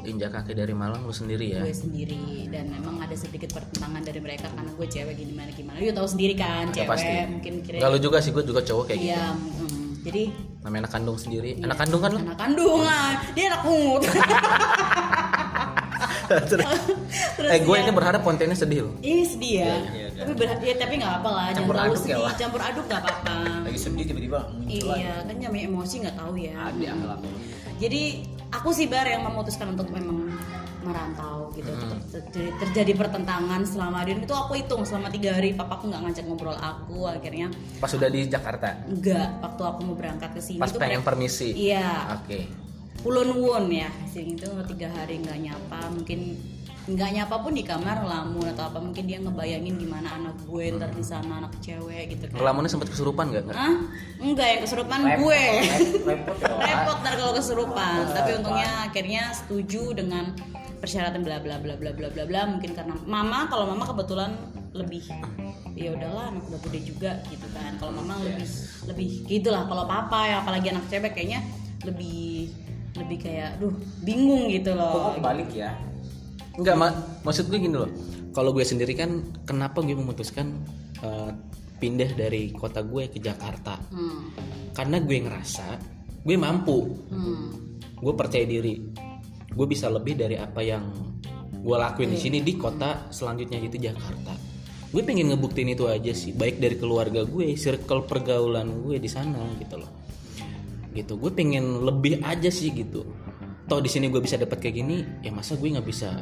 injak 0.10 0.34
kaki 0.34 0.58
dari 0.58 0.74
Malang 0.74 1.06
lu 1.06 1.14
sendiri 1.14 1.54
ya? 1.54 1.62
gue 1.62 1.70
sendiri. 1.70 2.50
Dan 2.50 2.74
memang 2.74 3.06
ada 3.06 3.14
sedikit 3.14 3.54
pertentangan 3.54 4.02
dari 4.02 4.18
mereka 4.18 4.50
karena 4.50 4.74
gue 4.74 4.88
cewek 4.90 5.14
gimana 5.22 5.52
gimana 5.54 5.78
lu 5.78 5.94
tahu 5.94 6.10
sendiri 6.10 6.34
kan 6.34 6.74
cewek 6.74 6.90
pasti. 6.90 7.14
mungkin 7.30 7.54
kira 7.62 7.86
lu 7.86 8.00
juga 8.02 8.18
sih, 8.18 8.34
gue 8.34 8.42
juga 8.42 8.66
cowok 8.66 8.84
kayak 8.90 9.00
gitu. 9.00 9.10
iya 9.14 9.30
mm, 9.30 9.63
jadi 10.04 10.24
Namanya 10.60 10.82
anak 10.82 10.92
kandung 10.94 11.18
sendiri. 11.18 11.52
Anak 11.58 11.78
kandung 11.78 12.00
kan 12.00 12.10
lu? 12.10 12.20
anak 12.22 12.38
kandungan 12.38 13.12
dia 13.32 13.46
anak 13.48 13.62
pungut 13.62 14.02
Terus- 16.24 16.66
Terus 17.36 17.50
eh 17.50 17.60
gue 17.60 17.74
ya- 17.74 17.84
ini 17.84 17.92
berharap 17.92 18.22
kontennya 18.22 18.56
sedih 18.56 18.88
loh. 18.88 18.94
Ih 19.00 19.22
sedih 19.24 19.54
ya. 19.60 19.66
Iya, 19.66 19.76
iya, 19.94 20.08
tapi 20.16 20.32
ber- 20.34 20.62
ya, 20.62 20.74
tapi 20.76 20.94
nggak 20.98 21.14
apa 21.20 21.30
lah. 21.30 21.46
Campur 21.52 21.76
Jangan 21.76 21.86
aduk 21.86 21.94
ya, 21.94 22.02
sedih. 22.02 22.16
Wak. 22.18 22.34
Campur 22.38 22.62
aduk 22.62 22.86
nggak 22.86 23.02
apa-apa. 23.02 23.36
Lagi 23.64 23.80
sedih 23.80 24.04
tiba-tiba. 24.06 24.40
Iya 24.66 25.14
kan 25.22 25.36
namanya 25.36 25.64
emosi 25.68 25.96
nggak 26.02 26.16
tahu 26.16 26.34
ya. 26.38 26.56
Ada. 26.64 26.92
Jadi 27.76 28.02
aku 28.50 28.70
sih 28.72 28.86
bar 28.88 29.06
yang 29.06 29.24
memutuskan 29.24 29.68
untuk 29.70 29.90
memang 29.90 30.23
merantau 30.84 31.50
gitu. 31.56 31.72
Ter- 31.72 32.28
terjadi, 32.30 32.50
terjadi 32.60 32.92
pertentangan 32.96 33.62
selama 33.64 34.04
dia 34.04 34.16
itu 34.16 34.36
aku 34.36 34.54
hitung 34.56 34.84
selama 34.84 35.08
tiga 35.10 35.34
hari 35.34 35.52
papaku 35.52 35.90
nggak 35.90 36.02
ngajak 36.06 36.26
ngobrol 36.28 36.54
aku 36.54 37.08
akhirnya. 37.08 37.48
Pas 37.80 37.90
sudah 37.90 38.08
di 38.08 38.28
Jakarta. 38.28 38.84
enggak 38.86 39.40
waktu 39.40 39.62
aku 39.64 39.80
mau 39.84 39.96
berangkat 39.96 40.30
ke 40.36 40.42
sini 40.44 40.60
Pas 40.60 40.72
pengen 40.72 41.02
permisi. 41.02 41.56
iya. 41.56 42.14
Oke. 42.14 42.48
Kulon 43.02 43.36
Won 43.36 43.68
ya 43.68 43.92
sini 44.08 44.38
itu 44.38 44.48
tiga 44.70 44.88
hari 44.94 45.20
nggak 45.20 45.40
nyapa 45.42 45.92
mungkin 45.92 46.40
nggak 46.84 47.10
nyapa 47.16 47.40
pun 47.40 47.56
di 47.56 47.64
kamar 47.64 48.04
ngelamun 48.04 48.44
atau 48.52 48.68
apa 48.68 48.76
mungkin 48.76 49.08
dia 49.08 49.16
ngebayangin 49.16 49.80
gimana 49.80 50.20
anak 50.20 50.36
gue 50.44 50.68
ntar 50.76 50.92
di 50.92 51.00
sana 51.00 51.40
anak 51.40 51.56
cewek 51.64 52.12
gitu 52.12 52.28
kan. 52.28 52.36
Ngelamunnya 52.36 52.68
sempat 52.68 52.92
kesurupan 52.92 53.32
nggak? 53.32 53.44
Nggak? 53.48 53.60
Enggak 54.20 54.48
yang 54.52 54.62
kesurupan 54.68 55.00
gue. 55.16 55.44
repot 56.04 56.38
repot 56.68 56.98
ntar 57.00 57.14
kalau 57.16 57.34
kesurupan. 57.36 57.98
Tapi 58.12 58.30
untungnya 58.36 58.70
akhirnya 58.84 59.24
setuju 59.32 59.96
dengan 59.96 60.36
persyaratan 60.84 61.24
bla 61.24 61.40
bla 61.40 61.56
bla 61.64 61.80
bla 61.80 61.96
bla 61.96 62.12
bla 62.12 62.24
bla 62.28 62.42
mungkin 62.44 62.76
karena 62.76 63.00
mama 63.08 63.48
kalau 63.48 63.72
mama 63.72 63.88
kebetulan 63.88 64.36
lebih 64.76 65.08
ya 65.80 65.96
udahlah 65.96 66.36
anak 66.36 66.44
udah 66.52 66.60
gede 66.68 66.80
juga 66.92 67.12
gitu 67.32 67.48
kan 67.56 67.80
kalau 67.80 67.96
mama 68.04 68.20
lebih 68.20 68.46
lebih 68.92 69.08
gitulah 69.26 69.64
kalau 69.64 69.88
papa 69.88 70.28
ya 70.28 70.36
apalagi 70.44 70.76
anak 70.76 70.86
cewek 70.92 71.16
kayaknya 71.16 71.40
lebih 71.88 72.52
lebih 73.00 73.18
kayak 73.24 73.58
duh 73.64 73.74
bingung 74.04 74.52
gitu 74.52 74.76
loh 74.76 75.16
balik 75.24 75.50
ya 75.56 75.72
Enggak, 76.54 76.76
mak 76.78 76.94
maksud 77.26 77.50
gue 77.50 77.58
gini 77.58 77.74
loh. 77.74 77.90
Kalau 78.30 78.54
gue 78.54 78.62
sendiri 78.62 78.94
kan 78.94 79.26
kenapa 79.46 79.82
gue 79.82 79.98
memutuskan 79.98 80.54
eh, 81.02 81.32
pindah 81.82 82.14
dari 82.14 82.54
kota 82.54 82.86
gue 82.86 83.10
ke 83.10 83.18
Jakarta? 83.18 83.82
hmm. 83.90 84.22
Karena 84.78 85.02
gue 85.02 85.18
ngerasa 85.18 85.68
gue 86.22 86.38
mampu. 86.38 86.94
Hmm. 87.10 87.74
Gue 87.98 88.14
percaya 88.14 88.46
diri. 88.46 88.78
Gue 89.54 89.66
bisa 89.70 89.88
lebih 89.88 90.18
dari 90.18 90.36
apa 90.36 90.60
yang 90.66 90.90
gue 91.54 91.78
lakuin 91.80 92.12
di 92.12 92.20
sini 92.20 92.44
di 92.44 92.60
kota 92.60 93.08
selanjutnya 93.14 93.62
itu 93.62 93.80
Jakarta. 93.80 94.36
Gue 94.94 95.02
pengen 95.02 95.34
ngebuktiin 95.34 95.74
itu 95.74 95.90
aja 95.90 96.14
sih, 96.14 96.36
baik 96.36 96.62
dari 96.62 96.78
keluarga 96.78 97.26
gue, 97.26 97.58
circle 97.58 98.06
pergaulan 98.06 98.84
gue 98.86 99.02
di 99.02 99.10
sana 99.10 99.42
gitu 99.58 99.82
loh. 99.82 99.90
Gitu, 100.94 101.18
gue 101.18 101.32
pengen 101.34 101.82
lebih 101.82 102.22
aja 102.22 102.54
sih 102.54 102.70
gitu. 102.70 103.02
Toh 103.66 103.80
di 103.82 103.90
sini 103.90 104.12
gue 104.12 104.22
bisa 104.22 104.38
dapat 104.38 104.62
kayak 104.62 104.76
gini, 104.76 105.02
ya 105.26 105.34
masa 105.34 105.58
gue 105.58 105.66
nggak 105.66 105.88
bisa 105.88 106.22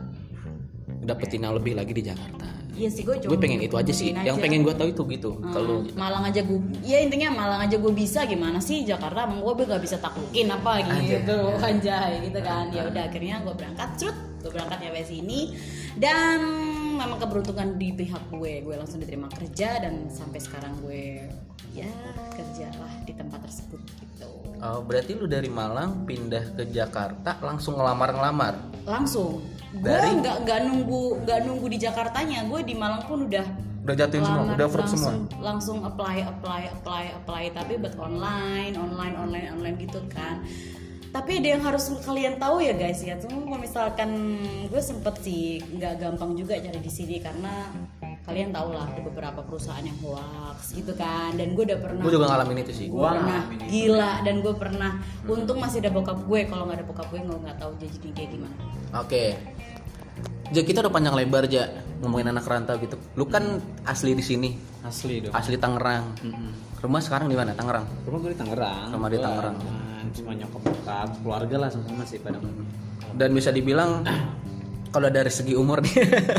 dapetin 1.03 1.43
yang 1.43 1.57
lebih 1.57 1.75
lagi 1.75 1.91
di 1.91 2.03
Jakarta. 2.05 2.60
Iya 2.71 2.87
sih 2.87 3.03
gue 3.03 3.19
Gue 3.19 3.35
pengen 3.35 3.59
itu 3.59 3.75
aja 3.75 3.91
sih. 3.91 4.11
Yang 4.13 4.37
pengen 4.39 4.61
gue 4.61 4.71
tahu 4.71 4.89
itu 4.89 5.03
gitu. 5.09 5.31
Kalau 5.43 5.83
Hmm, 5.83 5.91
Malang 5.93 6.23
aja 6.25 6.39
gue 6.39 6.59
ya 6.81 6.97
intinya 6.97 7.29
Malang 7.35 7.61
aja 7.61 7.75
gue 7.75 7.91
bisa 7.91 8.23
gimana 8.23 8.57
sih 8.57 8.81
Jakarta 8.81 9.25
emang 9.25 9.39
gue 9.41 9.65
gak 9.65 9.79
bisa 9.79 9.97
taklukin 9.97 10.47
apa 10.47 10.79
gitu 11.03 11.37
anjay 11.59 12.23
gitu 12.23 12.39
kan 12.39 12.69
ya 12.69 12.85
udah 12.85 13.03
akhirnya 13.03 13.41
gue 13.41 13.53
berangkat 13.53 13.89
cerut 13.95 14.15
gue 14.39 14.49
berangkat 14.49 14.77
nyampe 14.79 15.03
sini 15.03 15.53
dan 15.93 16.39
memang 16.95 17.17
keberuntungan 17.17 17.75
di 17.75 17.91
pihak 17.91 18.23
gue 18.29 18.61
gue 18.61 18.75
langsung 18.75 18.97
diterima 18.97 19.27
kerja 19.27 19.79
dan 19.79 20.07
sampai 20.07 20.39
sekarang 20.39 20.73
gue 20.81 21.27
ya 21.71 21.87
kerja 22.31 22.67
lah 22.73 22.93
di 23.03 23.13
tempat 23.13 23.39
tersebut 23.41 23.79
gitu 23.99 24.29
Oh, 24.61 24.79
berarti 24.79 25.13
lu 25.13 25.25
dari 25.25 25.49
Malang 25.49 26.05
pindah 26.05 26.53
ke 26.53 26.69
Jakarta 26.69 27.41
langsung 27.41 27.73
ngelamar-ngelamar. 27.75 28.85
langsung 28.85 29.41
gue 29.71 29.87
Dari- 29.87 30.19
nggak 30.19 30.37
nggak 30.43 30.59
nunggu 30.67 31.03
nggak 31.23 31.39
nunggu 31.47 31.65
di 31.71 31.77
Jakartanya. 31.79 32.43
Gue 32.51 32.59
di 32.67 32.75
Malang 32.75 33.07
pun 33.07 33.27
udah 33.27 33.45
Udah 33.81 33.95
jatuhin 33.97 34.21
semua, 34.21 34.45
udah 34.53 34.65
approve 34.69 34.91
semua. 34.93 35.11
langsung, 35.41 35.81
apply 35.81 36.21
apply 36.21 36.61
apply 36.69 37.03
apply. 37.17 37.43
Tapi 37.49 37.81
buat 37.81 37.97
online 37.97 38.77
online 38.77 39.15
online 39.17 39.47
online 39.57 39.75
gitu 39.81 40.05
kan. 40.05 40.45
Tapi 41.11 41.43
ada 41.43 41.47
yang 41.59 41.63
harus 41.65 41.91
kalian 42.05 42.39
tahu 42.39 42.61
ya 42.61 42.71
guys 42.77 43.01
ya. 43.01 43.17
Tuh 43.17 43.31
misalkan 43.57 44.37
gue 44.69 44.81
sempet 44.85 45.17
sih 45.25 45.59
nggak 45.75 45.97
gampang 45.97 46.37
juga 46.37 46.61
cari 46.61 46.77
di 46.77 46.91
sini 46.93 47.17
karena 47.19 47.67
kalian 48.21 48.53
tahu 48.53 48.69
lah 48.71 48.85
ada 48.85 49.01
beberapa 49.01 49.39
perusahaan 49.41 49.81
yang 49.81 49.97
hoax 49.97 50.71
gitu 50.71 50.93
kan 50.93 51.33
dan 51.33 51.57
gue 51.57 51.63
udah 51.65 51.79
pernah 51.81 52.01
Gue 52.01 52.13
juga 52.13 52.27
ngalamin 52.29 52.57
itu 52.61 52.73
sih. 52.75 52.87
gue 52.87 53.01
pernah 53.01 53.41
gila 53.65 54.11
dan 54.21 54.35
gue 54.39 54.53
pernah 54.53 54.91
untung 55.25 55.57
masih 55.57 55.81
ada 55.81 55.89
bokap 55.89 56.19
gue 56.21 56.39
kalau 56.45 56.63
nggak 56.65 56.77
ada 56.77 56.85
bokap 56.85 57.07
gue 57.09 57.19
gue 57.19 57.37
nggak 57.39 57.57
tahu 57.57 57.71
jadi 57.77 57.97
kayak 58.13 58.29
gimana 58.29 58.55
Oke. 58.91 59.23
Ja, 60.51 60.61
kita 60.61 60.83
udah 60.83 60.91
panjang 60.91 61.15
lebar 61.15 61.47
ja 61.47 61.63
ngomongin 62.03 62.27
anak 62.27 62.43
rantau 62.43 62.75
gitu. 62.75 62.99
Lu 63.15 63.23
kan 63.23 63.55
asli 63.87 64.11
di 64.11 64.19
sini, 64.19 64.51
asli 64.83 65.23
dong 65.23 65.31
asli 65.31 65.55
Tangerang. 65.55 66.11
Rumah 66.77 66.99
sekarang 66.99 67.31
di 67.31 67.37
mana? 67.39 67.55
Tangerang. 67.55 67.87
rumah 68.03 68.19
gue 68.19 68.31
di 68.33 68.39
Tangerang 68.41 68.89
Rumah 68.91 69.09
di 69.09 69.17
Tangerang. 69.17 69.55
dengan 69.55 70.05
cuma 70.11 70.31
nyokap 70.35 70.61
bokap 70.61 71.09
keluarga 71.23 71.55
lah 71.55 71.69
semua 71.71 71.93
masih 71.95 72.19
pada 72.19 72.37
Dan 73.15 73.29
bisa 73.31 73.49
dibilang 73.49 74.03
kalau 74.91 75.07
dari 75.07 75.31
segi 75.31 75.55
umur 75.55 75.79
nih 75.81 75.95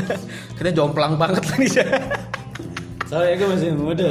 kita 0.57 0.69
jomplang 0.71 1.17
banget 1.17 1.43
lah 1.43 1.57
nih. 1.57 1.69
Ja. 1.73 1.85
soalnya 3.03 3.35
gue 3.37 3.49
masih 3.53 3.69
muda. 3.77 4.09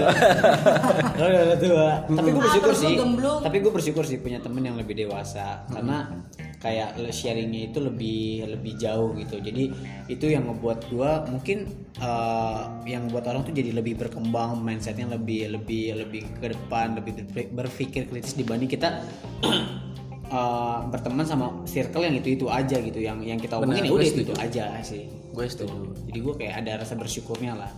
Soalnya 1.19 1.41
udah 1.43 1.59
tua. 1.59 1.89
Tapi 2.07 2.29
gue 2.31 2.43
bersyukur 2.43 2.71
terus 2.71 2.79
lu 2.79 2.87
sih 2.87 2.97
tapi 3.43 3.57
gue 3.59 3.73
bersyukur 3.75 4.05
sih 4.07 4.19
punya 4.23 4.39
temen 4.39 4.63
yang 4.63 4.79
lebih 4.79 4.95
dewasa. 4.95 5.67
Karena 5.67 6.23
kayak 6.63 6.95
sharingnya 7.11 7.75
itu 7.75 7.83
lebih 7.83 8.47
lebih 8.47 8.79
jauh 8.79 9.11
gitu. 9.19 9.43
Jadi 9.43 9.75
itu 10.07 10.27
yang 10.31 10.47
ngebuat 10.47 10.87
gue 10.87 11.11
mungkin 11.35 11.59
eh, 11.99 12.61
yang 12.87 13.11
buat 13.11 13.27
orang 13.27 13.43
tuh 13.43 13.51
jadi 13.51 13.75
lebih 13.75 13.99
berkembang 13.99 14.63
mindsetnya 14.63 15.11
lebih 15.11 15.51
lebih 15.51 15.99
lebih 16.07 16.23
ke 16.39 16.55
depan 16.55 16.95
lebih 16.95 17.27
berpik- 17.27 17.51
berpikir 17.51 18.03
kritis 18.07 18.39
dibanding 18.39 18.71
kita 18.71 19.03
eh, 20.33 20.79
berteman 20.89 21.23
sama 21.23 21.47
circle 21.65 22.03
yang 22.03 22.17
itu 22.17 22.29
itu 22.33 22.47
aja 22.49 22.75
gitu 22.75 22.99
yang 22.99 23.21
yang 23.21 23.37
kita 23.37 23.57
omongin 23.57 23.85
ya 23.85 23.93
udah 23.93 24.07
itu 24.07 24.21
itu 24.23 24.35
aja 24.35 24.65
sih 24.81 25.05
Gue 25.31 25.45
setuju. 25.47 25.73
jadi 26.09 26.19
gue 26.19 26.35
kayak 26.35 26.55
ada 26.61 26.73
rasa 26.81 26.93
bersyukurnya 26.93 27.53
lah 27.55 27.71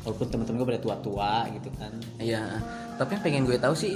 walaupun 0.00 0.26
teman-teman 0.26 0.56
gue 0.56 0.68
pada 0.68 0.80
tua-tua 0.80 1.32
gitu 1.50 1.68
kan 1.74 1.92
Iya, 2.16 2.58
tapi 2.96 3.14
yang 3.14 3.22
pengen 3.22 3.42
gue 3.44 3.56
tahu 3.56 3.74
sih 3.74 3.94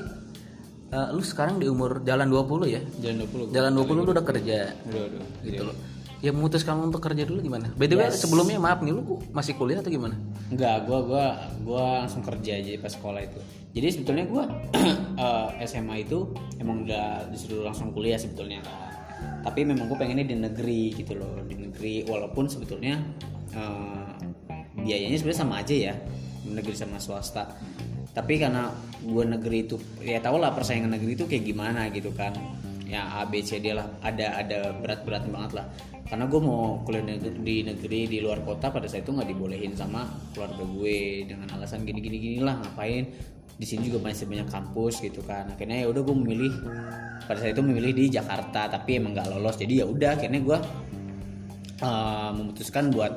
eh, 0.88 1.08
lu 1.10 1.20
sekarang 1.20 1.56
di 1.56 1.66
umur 1.66 2.02
jalan 2.02 2.26
20 2.26 2.66
ya? 2.68 2.82
jalan 3.00 3.16
20 3.26 3.50
Jalan 3.50 3.72
20 3.72 3.98
lu 3.98 4.10
udah 4.12 4.24
kerja 4.24 4.58
Aduh, 4.84 5.02
aduh. 5.04 5.22
gitu 5.42 5.62
loh. 5.64 5.76
Ya 6.18 6.32
memutuskan 6.32 6.80
untuk 6.80 7.04
kerja 7.04 7.28
dulu 7.28 7.44
gimana? 7.44 7.68
BTW 7.76 8.08
sebelumnya 8.10 8.56
maaf 8.56 8.80
nih 8.80 8.96
lu 8.96 9.20
masih 9.28 9.52
kuliah 9.54 9.84
atau 9.84 9.92
gimana? 9.92 10.16
Enggak, 10.48 10.88
gua 10.88 11.04
gua 11.04 11.24
gua 11.60 11.82
langsung 12.00 12.24
kerja 12.24 12.56
aja 12.56 12.80
pas 12.80 12.88
sekolah 12.88 13.20
itu. 13.20 13.36
Jadi 13.76 13.86
sebetulnya 13.92 14.24
gua 14.24 14.44
eh, 15.16 15.48
SMA 15.66 16.06
itu 16.06 16.30
emang 16.58 16.84
udah 16.84 17.28
disuruh 17.30 17.66
langsung 17.66 17.90
kuliah 17.90 18.18
sebetulnya. 18.18 18.60
Tapi 19.44 19.64
memang 19.64 19.88
gue 19.88 19.98
pengennya 19.98 20.26
di 20.26 20.36
negeri 20.36 20.92
gitu 20.92 21.16
loh, 21.16 21.40
di 21.44 21.56
negeri 21.56 22.04
walaupun 22.04 22.48
sebetulnya 22.50 23.00
eh, 23.54 24.10
biayanya 24.84 25.16
sebenarnya 25.16 25.40
sama 25.40 25.54
aja 25.62 25.74
ya, 25.92 25.94
negeri 26.48 26.76
sama 26.76 26.98
swasta. 27.00 27.54
Tapi 28.14 28.38
karena 28.38 28.70
gua 29.02 29.26
negeri 29.26 29.66
itu 29.66 29.74
ya 29.98 30.22
tau 30.22 30.38
lah 30.38 30.54
persaingan 30.54 30.94
negeri 30.94 31.18
itu 31.18 31.26
kayak 31.26 31.44
gimana 31.50 31.90
gitu 31.90 32.14
kan. 32.14 32.30
Ya 32.86 33.02
A 33.10 33.26
B 33.26 33.42
C 33.42 33.58
D 33.58 33.74
lah 33.74 33.90
ada 34.06 34.38
ada 34.38 34.70
berat-berat 34.78 35.26
banget 35.26 35.58
lah 35.58 35.66
karena 36.04 36.28
gue 36.28 36.36
mau 36.36 36.84
kuliah 36.84 37.02
di 37.18 37.64
negeri 37.64 38.06
di 38.06 38.18
luar 38.20 38.44
kota 38.44 38.68
pada 38.68 38.84
saat 38.84 39.08
itu 39.08 39.16
nggak 39.16 39.34
dibolehin 39.34 39.72
sama 39.72 40.04
keluarga 40.36 40.62
gue 40.62 41.24
dengan 41.24 41.48
alasan 41.56 41.82
gini 41.88 41.98
gini 42.04 42.16
gini 42.20 42.38
lah 42.44 42.60
ngapain 42.60 43.08
di 43.54 43.66
sini 43.66 43.86
juga 43.86 44.10
masih 44.10 44.26
banyak 44.26 44.48
kampus 44.50 44.98
gitu 45.02 45.22
kan. 45.22 45.50
Akhirnya 45.54 45.86
ya 45.86 45.86
udah 45.90 46.02
gue 46.02 46.16
memilih 46.16 46.52
pada 47.24 47.38
saat 47.40 47.54
itu 47.54 47.62
memilih 47.62 47.92
di 47.94 48.04
Jakarta 48.10 48.66
tapi 48.66 48.98
emang 48.98 49.14
nggak 49.14 49.28
lolos. 49.30 49.56
Jadi 49.56 49.82
ya 49.82 49.86
udah 49.86 50.10
akhirnya 50.18 50.40
gue 50.42 50.58
uh, 51.82 52.30
memutuskan 52.34 52.90
buat 52.90 53.14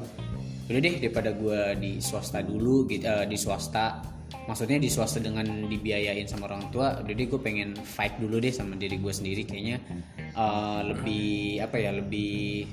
udah 0.67 0.79
deh 0.83 0.95
daripada 0.99 1.31
gue 1.31 1.59
di 1.79 1.91
swasta 2.03 2.43
dulu 2.43 2.83
gitu 2.91 3.07
eh, 3.07 3.23
di 3.23 3.39
swasta 3.39 4.03
maksudnya 4.51 4.83
di 4.83 4.91
swasta 4.91 5.23
dengan 5.23 5.47
dibiayain 5.63 6.27
sama 6.27 6.51
orang 6.51 6.67
tua 6.75 6.99
udah 6.99 7.13
deh 7.15 7.23
gue 7.23 7.39
pengen 7.39 7.71
fight 7.79 8.19
dulu 8.19 8.43
deh 8.43 8.51
sama 8.51 8.75
diri 8.75 8.99
gue 8.99 9.13
sendiri. 9.13 9.47
Kayaknya 9.47 9.77
eh, 10.19 10.81
lebih 10.91 11.63
apa 11.63 11.75
ya 11.79 11.91
lebih 11.95 12.67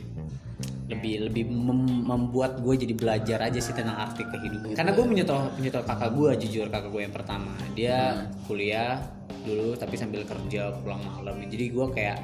lebih 0.85 1.33
lebih 1.33 1.49
mem- 1.49 2.05
membuat 2.05 2.61
gue 2.61 2.77
jadi 2.77 2.93
belajar 2.93 3.39
aja 3.41 3.57
sih 3.57 3.73
tentang 3.73 3.97
arti 3.97 4.21
kehidupan. 4.21 4.77
Karena 4.77 4.93
gue 4.93 5.05
menyetor 5.09 5.57
menyetor 5.57 5.81
kakak 5.89 6.13
gue 6.13 6.31
jujur 6.45 6.69
kakak 6.69 6.93
gue 6.93 7.03
yang 7.09 7.15
pertama. 7.15 7.57
Dia 7.73 8.29
kuliah 8.45 9.01
dulu 9.49 9.77
tapi 9.81 9.97
sambil 9.97 10.29
kerja 10.29 10.77
pulang 10.85 11.01
malam. 11.09 11.41
Jadi 11.49 11.73
gue 11.73 11.87
kayak 11.89 12.19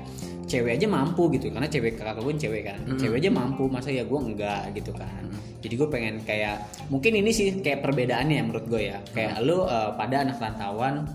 cewek 0.45 0.77
aja 0.77 0.87
mampu 0.93 1.33
gitu. 1.33 1.49
Karena 1.49 1.73
cewek 1.73 1.97
kakak 1.97 2.21
gue 2.21 2.35
cewek 2.37 2.63
kan. 2.69 2.81
Cewek 3.01 3.17
aja 3.25 3.31
mampu 3.33 3.65
masa 3.65 3.89
ya 3.89 4.05
gue 4.05 4.21
enggak 4.21 4.77
gitu 4.77 4.93
kan. 4.93 5.25
Jadi 5.61 5.75
gue 5.81 5.89
pengen 5.89 6.15
kayak 6.29 6.89
mungkin 6.93 7.17
ini 7.17 7.33
sih 7.33 7.65
kayak 7.65 7.81
perbedaannya 7.81 8.45
menurut 8.45 8.69
gue 8.69 8.93
ya. 8.93 9.01
Kayak 9.17 9.41
lu 9.41 9.65
uh, 9.65 9.97
pada 9.97 10.21
anak 10.21 10.37
rantauan 10.37 11.09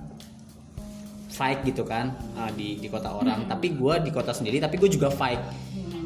fight 1.29 1.61
gitu 1.67 1.83
kan 1.85 2.15
uh, 2.41 2.49
di 2.57 2.81
di 2.81 2.89
kota 2.89 3.13
orang. 3.13 3.45
Tapi 3.45 3.77
gue 3.77 3.93
di 4.01 4.09
kota 4.09 4.33
sendiri 4.33 4.57
tapi 4.57 4.81
gue 4.81 4.89
juga 4.89 5.13
fight 5.13 5.41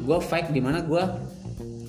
gue 0.00 0.18
fight 0.24 0.48
di 0.50 0.60
mana 0.64 0.80
gue 0.82 1.02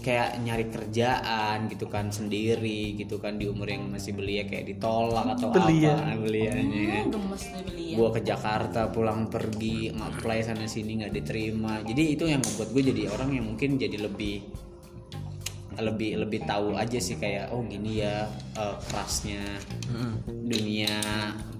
kayak 0.01 0.41
nyari 0.41 0.65
kerjaan 0.73 1.69
gitu 1.69 1.85
kan 1.85 2.09
sendiri 2.09 2.97
gitu 2.97 3.21
kan 3.21 3.37
di 3.37 3.45
umur 3.45 3.69
yang 3.69 3.85
masih 3.93 4.17
belia 4.17 4.49
kayak 4.49 4.73
ditolak 4.73 5.37
atau 5.37 5.53
Belia. 5.53 5.93
apa 5.93 6.17
belianya. 6.17 6.57
Kan 6.57 7.05
Hmm, 7.05 7.13
gemes 7.13 7.43
nih 7.53 7.63
beli 7.69 7.85
ya 7.85 7.95
gue 8.01 8.09
ke 8.17 8.21
Jakarta 8.25 8.81
pulang 8.89 9.29
pergi 9.29 9.93
apply 9.93 10.41
sana 10.41 10.65
sini 10.65 11.05
nggak 11.05 11.13
diterima. 11.13 11.85
Jadi 11.85 12.03
itu 12.17 12.25
yang 12.25 12.41
membuat 12.41 12.69
gue 12.73 12.83
jadi 12.89 13.01
orang 13.13 13.29
yang 13.37 13.45
mungkin 13.45 13.77
jadi 13.77 13.97
lebih 14.01 14.35
lebih 15.73 16.19
lebih 16.19 16.43
tahu 16.43 16.75
aja 16.75 16.97
sih 16.97 17.15
kayak 17.15 17.49
oh 17.49 17.63
gini 17.63 18.01
ya 18.01 18.27
eh, 18.53 18.75
kerasnya 18.83 19.39
dunia 20.27 20.99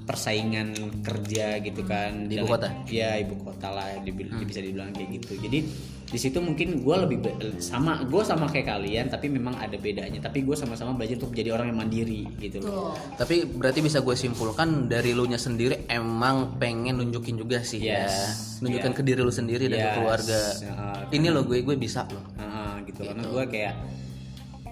persaingan 0.02 0.74
kerja 1.00 1.62
gitu 1.62 1.86
kan 1.86 2.28
Di 2.28 2.36
ibu 2.36 2.50
kota? 2.50 2.68
ya 2.86 3.16
ibu 3.16 3.38
kota 3.40 3.70
lah 3.70 3.88
dibil- 4.02 4.34
bisa 4.42 4.60
dibilang 4.60 4.92
kayak 4.92 5.10
gitu 5.16 5.40
jadi 5.40 5.60
di 6.12 6.20
situ 6.20 6.44
mungkin 6.44 6.84
gue 6.84 6.96
lebih 7.00 7.18
be- 7.24 7.38
sama 7.58 8.04
gue 8.04 8.20
sama 8.20 8.44
kayak 8.46 8.68
kalian 8.68 9.08
tapi 9.08 9.32
memang 9.32 9.56
ada 9.56 9.80
bedanya 9.80 10.20
tapi 10.20 10.44
gue 10.44 10.52
sama-sama 10.54 10.92
belajar 10.92 11.16
untuk 11.16 11.32
menjadi 11.32 11.56
orang 11.56 11.72
yang 11.72 11.80
mandiri 11.80 12.28
gitu 12.36 12.60
loh 12.60 12.92
Tapi 13.16 13.48
berarti 13.48 13.80
bisa 13.80 14.04
gue 14.04 14.12
simpulkan 14.14 14.92
dari 14.92 15.16
lu 15.16 15.24
nya 15.24 15.40
sendiri 15.40 15.88
emang 15.88 16.60
pengen 16.60 17.00
nunjukin 17.00 17.40
juga 17.40 17.64
sih 17.64 17.80
ya, 17.80 18.04
Yes. 18.04 18.60
nunjukin 18.60 18.92
Yeah. 18.92 19.00
ke 19.00 19.04
diri 19.06 19.22
lu 19.22 19.32
sendiri 19.32 19.66
dan 19.66 19.78
ke 19.78 19.88
Yes. 19.88 19.96
keluarga. 19.96 20.40
Uh, 20.68 21.00
Ini 21.10 21.28
lo 21.30 21.42
gue 21.42 21.58
gue 21.62 21.76
bisa 21.76 22.04
loh. 22.06 22.24
Nah, 22.36 22.76
gitu. 22.84 23.02
karena 23.02 23.24
gue 23.24 23.44
kayak 23.48 23.74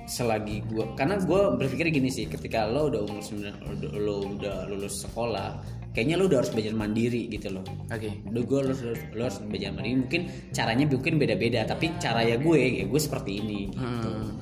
selagi 0.09 0.65
gue 0.65 0.85
karena 0.97 1.15
gue 1.15 1.41
berpikir 1.55 1.93
gini 1.93 2.09
sih 2.09 2.25
ketika 2.25 2.65
lo 2.65 2.89
udah 2.89 3.05
umur 3.05 3.21
9 3.21 3.45
udah- 3.61 3.93
lo 3.95 4.15
udah 4.27 4.65
lulus 4.65 5.05
sekolah 5.05 5.61
kayaknya 5.89 6.17
lo 6.17 6.25
udah 6.25 6.41
harus 6.41 6.49
belajar 6.49 6.73
mandiri 6.73 7.29
gitu 7.29 7.49
loh 7.49 7.65
Oke. 7.87 8.09
Udah 8.25 8.43
gue 8.43 8.59
lo, 8.59 8.73
harus- 8.73 9.05
lo 9.13 9.21
harus 9.23 9.37
belajar 9.43 9.69
mandiri 9.71 9.95
mungkin 9.99 10.21
caranya 10.49 10.85
mungkin 10.85 11.13
beda-beda 11.15 11.61
tapi 11.63 11.93
cara 11.97 12.21
ya 12.21 12.35
gue 12.35 12.57
ya 12.57 12.85
gue 12.85 12.99
seperti 12.99 13.31
ini 13.37 13.69
gitu. 13.69 13.77
Hmm. 13.79 14.33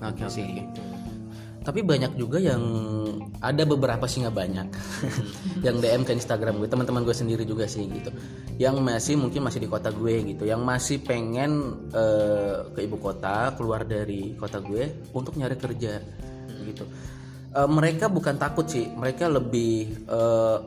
Oke 0.00 0.24
oke. 0.24 0.40
oke. 0.40 0.64
Tapi 1.70 1.86
banyak 1.86 2.18
juga 2.18 2.42
yang 2.42 2.58
ada 3.38 3.62
beberapa 3.62 4.02
sih 4.10 4.26
nggak 4.26 4.34
banyak. 4.34 4.66
Yang 5.66 5.76
DM 5.86 6.02
ke 6.02 6.12
Instagram 6.18 6.58
gue 6.58 6.66
teman-teman 6.66 7.06
gue 7.06 7.14
sendiri 7.14 7.46
juga 7.46 7.70
sih 7.70 7.86
gitu. 7.86 8.10
Yang 8.58 8.82
masih 8.82 9.14
mungkin 9.14 9.46
masih 9.46 9.62
di 9.62 9.70
kota 9.70 9.94
gue 9.94 10.34
gitu. 10.34 10.50
Yang 10.50 10.66
masih 10.66 10.98
pengen 10.98 11.78
eh, 11.94 12.74
ke 12.74 12.90
ibu 12.90 12.98
kota 12.98 13.54
keluar 13.54 13.86
dari 13.86 14.34
kota 14.34 14.58
gue 14.58 15.06
untuk 15.14 15.38
nyari 15.38 15.54
kerja 15.54 16.02
gitu. 16.66 16.90
Eh, 17.54 17.68
mereka 17.70 18.10
bukan 18.10 18.34
takut 18.34 18.66
sih. 18.66 18.90
Mereka 18.90 19.30
lebih 19.30 20.10
eh, 20.10 20.58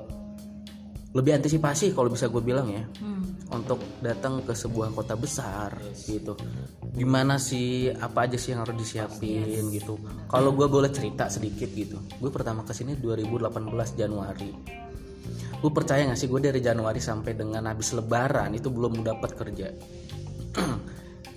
lebih 1.14 1.38
antisipasi 1.38 1.94
kalau 1.94 2.10
bisa 2.10 2.26
gue 2.26 2.42
bilang 2.42 2.68
ya 2.74 2.84
untuk 3.54 3.78
datang 4.02 4.42
ke 4.42 4.58
sebuah 4.58 4.98
kota 4.98 5.14
besar 5.14 5.78
gitu. 6.10 6.34
Gimana 6.94 7.38
sih 7.38 7.94
apa 7.94 8.26
aja 8.26 8.34
sih 8.34 8.58
yang 8.58 8.66
harus 8.66 8.74
disiapin 8.74 9.70
gitu. 9.70 10.02
Kalau 10.26 10.58
gue 10.58 10.66
boleh 10.66 10.90
cerita 10.90 11.30
sedikit 11.30 11.70
gitu. 11.70 12.02
Gue 12.18 12.34
pertama 12.34 12.66
ke 12.66 12.74
sini 12.74 12.98
2018 12.98 13.54
Januari. 13.94 14.52
Lu 15.62 15.70
percaya 15.70 16.10
gak 16.10 16.18
sih 16.18 16.28
gue 16.28 16.42
dari 16.42 16.60
Januari 16.60 17.00
sampai 17.00 17.38
dengan 17.38 17.70
habis 17.70 17.94
Lebaran 17.94 18.52
itu 18.58 18.74
belum 18.74 19.06
dapat 19.06 19.32
kerja. 19.38 19.72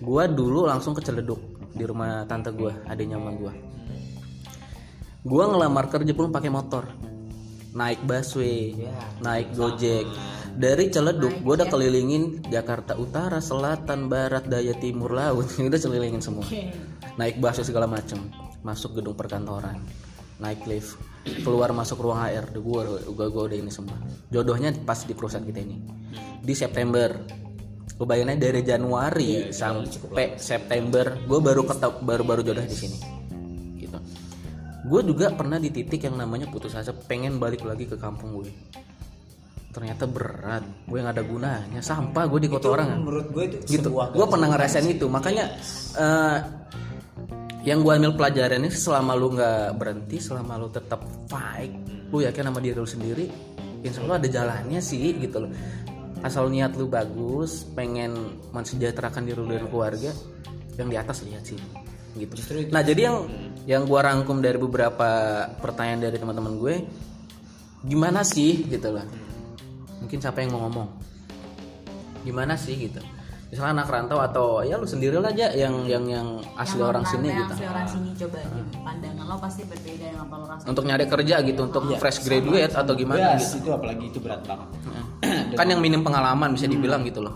Gue 0.07 0.25
dulu 0.29 0.67
langsung 0.67 0.93
ke 0.93 1.01
Celeduk 1.01 1.57
di 1.77 1.85
rumah 1.85 2.25
tante 2.25 2.49
gue 2.57 2.73
adiknya 2.89 3.21
sama 3.21 3.37
gue 3.37 3.53
gue 5.27 5.45
ngelamar 5.45 5.93
kerja 5.93 6.13
pun 6.17 6.33
pakai 6.33 6.49
motor 6.49 6.89
naik 7.77 8.01
busway 8.09 8.73
naik 9.21 9.53
gojek. 9.53 10.09
Dari 10.57 10.89
Celeduk 10.89 11.45
gue 11.45 11.55
udah 11.61 11.69
kelilingin 11.69 12.41
Jakarta 12.49 12.97
Utara 12.97 13.45
Selatan 13.45 14.09
Barat 14.09 14.49
Daya 14.49 14.73
Timur 14.81 15.13
Laut. 15.13 15.45
Udah 15.61 15.77
kelilingin 15.77 16.25
semua. 16.25 16.49
Naik 17.21 17.37
busway 17.37 17.69
segala 17.69 17.85
macem. 17.85 18.33
Masuk 18.65 18.97
gedung 18.97 19.15
perkantoran 19.15 19.77
naik 20.37 20.69
lift 20.69 21.01
keluar 21.41 21.73
masuk 21.73 21.97
ruang 22.05 22.21
HR 22.21 22.53
gue 22.53 22.83
gue 23.09 23.27
gue 23.33 23.43
udah 23.49 23.57
ini 23.57 23.73
semua. 23.73 23.97
Jodohnya 24.29 24.73
pas 24.85 25.01
di 25.01 25.17
perusahaan 25.17 25.45
kita 25.45 25.61
ini. 25.65 25.81
Di 26.41 26.55
September. 26.57 27.13
Gue 27.97 28.05
bayangin 28.05 28.37
dari 28.37 28.61
Januari 28.61 29.49
sampai 29.57 30.37
September. 30.37 31.17
Gue 31.25 31.41
baru 31.41 31.65
ketep 31.65 32.05
baru 32.05 32.23
baru 32.29 32.41
jodoh 32.45 32.69
di 32.69 32.77
sini 32.77 33.17
gue 34.87 35.01
juga 35.03 35.35
pernah 35.35 35.59
di 35.59 35.75
titik 35.75 36.07
yang 36.07 36.15
namanya 36.15 36.47
putus 36.47 36.79
asa 36.79 36.95
pengen 36.95 37.43
balik 37.43 37.67
lagi 37.67 37.91
ke 37.91 37.99
kampung 37.99 38.39
gue. 38.39 38.51
Ternyata 39.75 40.07
berat 40.07 40.65
gue 40.87 40.99
nggak 41.03 41.15
ada 41.19 41.25
gunanya. 41.27 41.81
Sampah 41.83 42.25
gue 42.31 42.41
di 42.47 42.49
kota 42.49 42.73
orang 42.73 43.03
menurut 43.03 43.29
gue 43.35 43.45
itu 43.51 43.57
gitu. 43.67 43.91
gue 43.93 44.27
pernah 44.31 44.49
ngerasain 44.55 44.87
itu. 44.87 45.11
Makanya 45.11 45.45
eh, 45.99 46.39
yang 47.67 47.83
gue 47.83 47.93
ambil 47.99 48.15
pelajaran 48.15 48.63
ini 48.63 48.71
selama 48.71 49.13
lu 49.19 49.35
nggak 49.35 49.75
berhenti 49.75 50.17
selama 50.23 50.55
lu 50.55 50.71
tetap 50.71 51.03
fight 51.27 51.75
lu 52.15 52.23
yakin 52.23 52.47
sama 52.47 52.63
diri 52.63 52.79
lu 52.79 52.87
sendiri 52.87 53.27
insya 53.83 54.07
Allah 54.07 54.23
ada 54.23 54.29
jalannya 54.31 54.79
sih 54.79 55.19
gitu 55.19 55.43
loh. 55.45 55.51
Asal 56.23 56.49
niat 56.49 56.79
lu 56.79 56.87
bagus 56.87 57.67
pengen 57.75 58.39
mensejahterakan 58.55 59.27
diri 59.27 59.39
lu 59.43 59.51
dan 59.51 59.67
keluarga 59.67 60.11
yang 60.79 60.89
di 60.89 60.97
atas 60.97 61.27
lihat 61.27 61.43
sih 61.43 61.86
gitu. 62.17 62.33
Nah 62.73 62.83
jadi 62.83 63.13
yang 63.13 63.17
yang 63.67 63.83
gue 63.85 64.01
rangkum 64.01 64.41
dari 64.41 64.57
beberapa 64.57 65.09
pertanyaan 65.59 66.09
dari 66.09 66.17
teman-teman 66.17 66.55
gue 66.57 66.75
gimana 67.83 68.25
sih 68.25 68.67
gitu 68.67 68.91
loh. 68.91 69.07
Mungkin 70.01 70.19
siapa 70.19 70.41
yang 70.41 70.55
mau 70.55 70.67
ngomong? 70.67 70.89
Gimana 72.25 72.59
sih 72.59 72.75
gitu. 72.77 72.99
Misalnya 73.47 73.79
anak 73.79 73.89
rantau 73.95 74.19
atau 74.19 74.47
ya 74.67 74.75
lu 74.75 74.91
sendiri 74.91 75.23
aja 75.23 75.55
yang 75.55 75.87
yang 75.87 76.03
yang 76.11 76.27
asli 76.59 76.83
Yang 76.83 76.91
orang 76.91 77.05
sini 77.07 77.29
gitu. 77.31 77.53
asli 77.55 77.67
orang 77.71 77.87
sini 77.87 78.09
coba 78.19 78.39
pandangan 78.83 79.25
lo 79.25 79.37
pasti 79.39 79.63
berbeda 79.63 80.03
dengan 80.03 80.27
apa 80.27 80.35
lo 80.35 80.45
rasain. 80.51 80.67
Untuk 80.67 80.83
nyari 80.83 81.05
kerja 81.07 81.37
gitu 81.47 81.61
untuk 81.63 81.83
fresh 81.95 82.19
graduate 82.27 82.75
atau 82.75 82.93
gimana 82.99 83.39
Yes, 83.39 83.55
gitu. 83.55 83.63
itu 83.63 83.69
apalagi 83.71 84.05
itu 84.11 84.19
berat 84.19 84.43
banget. 84.43 84.69
Kan 85.59 85.67
yang 85.71 85.79
minim 85.79 86.03
pengalaman 86.03 86.59
bisa 86.59 86.67
dibilang 86.67 87.07
gitu 87.07 87.23
loh. 87.23 87.35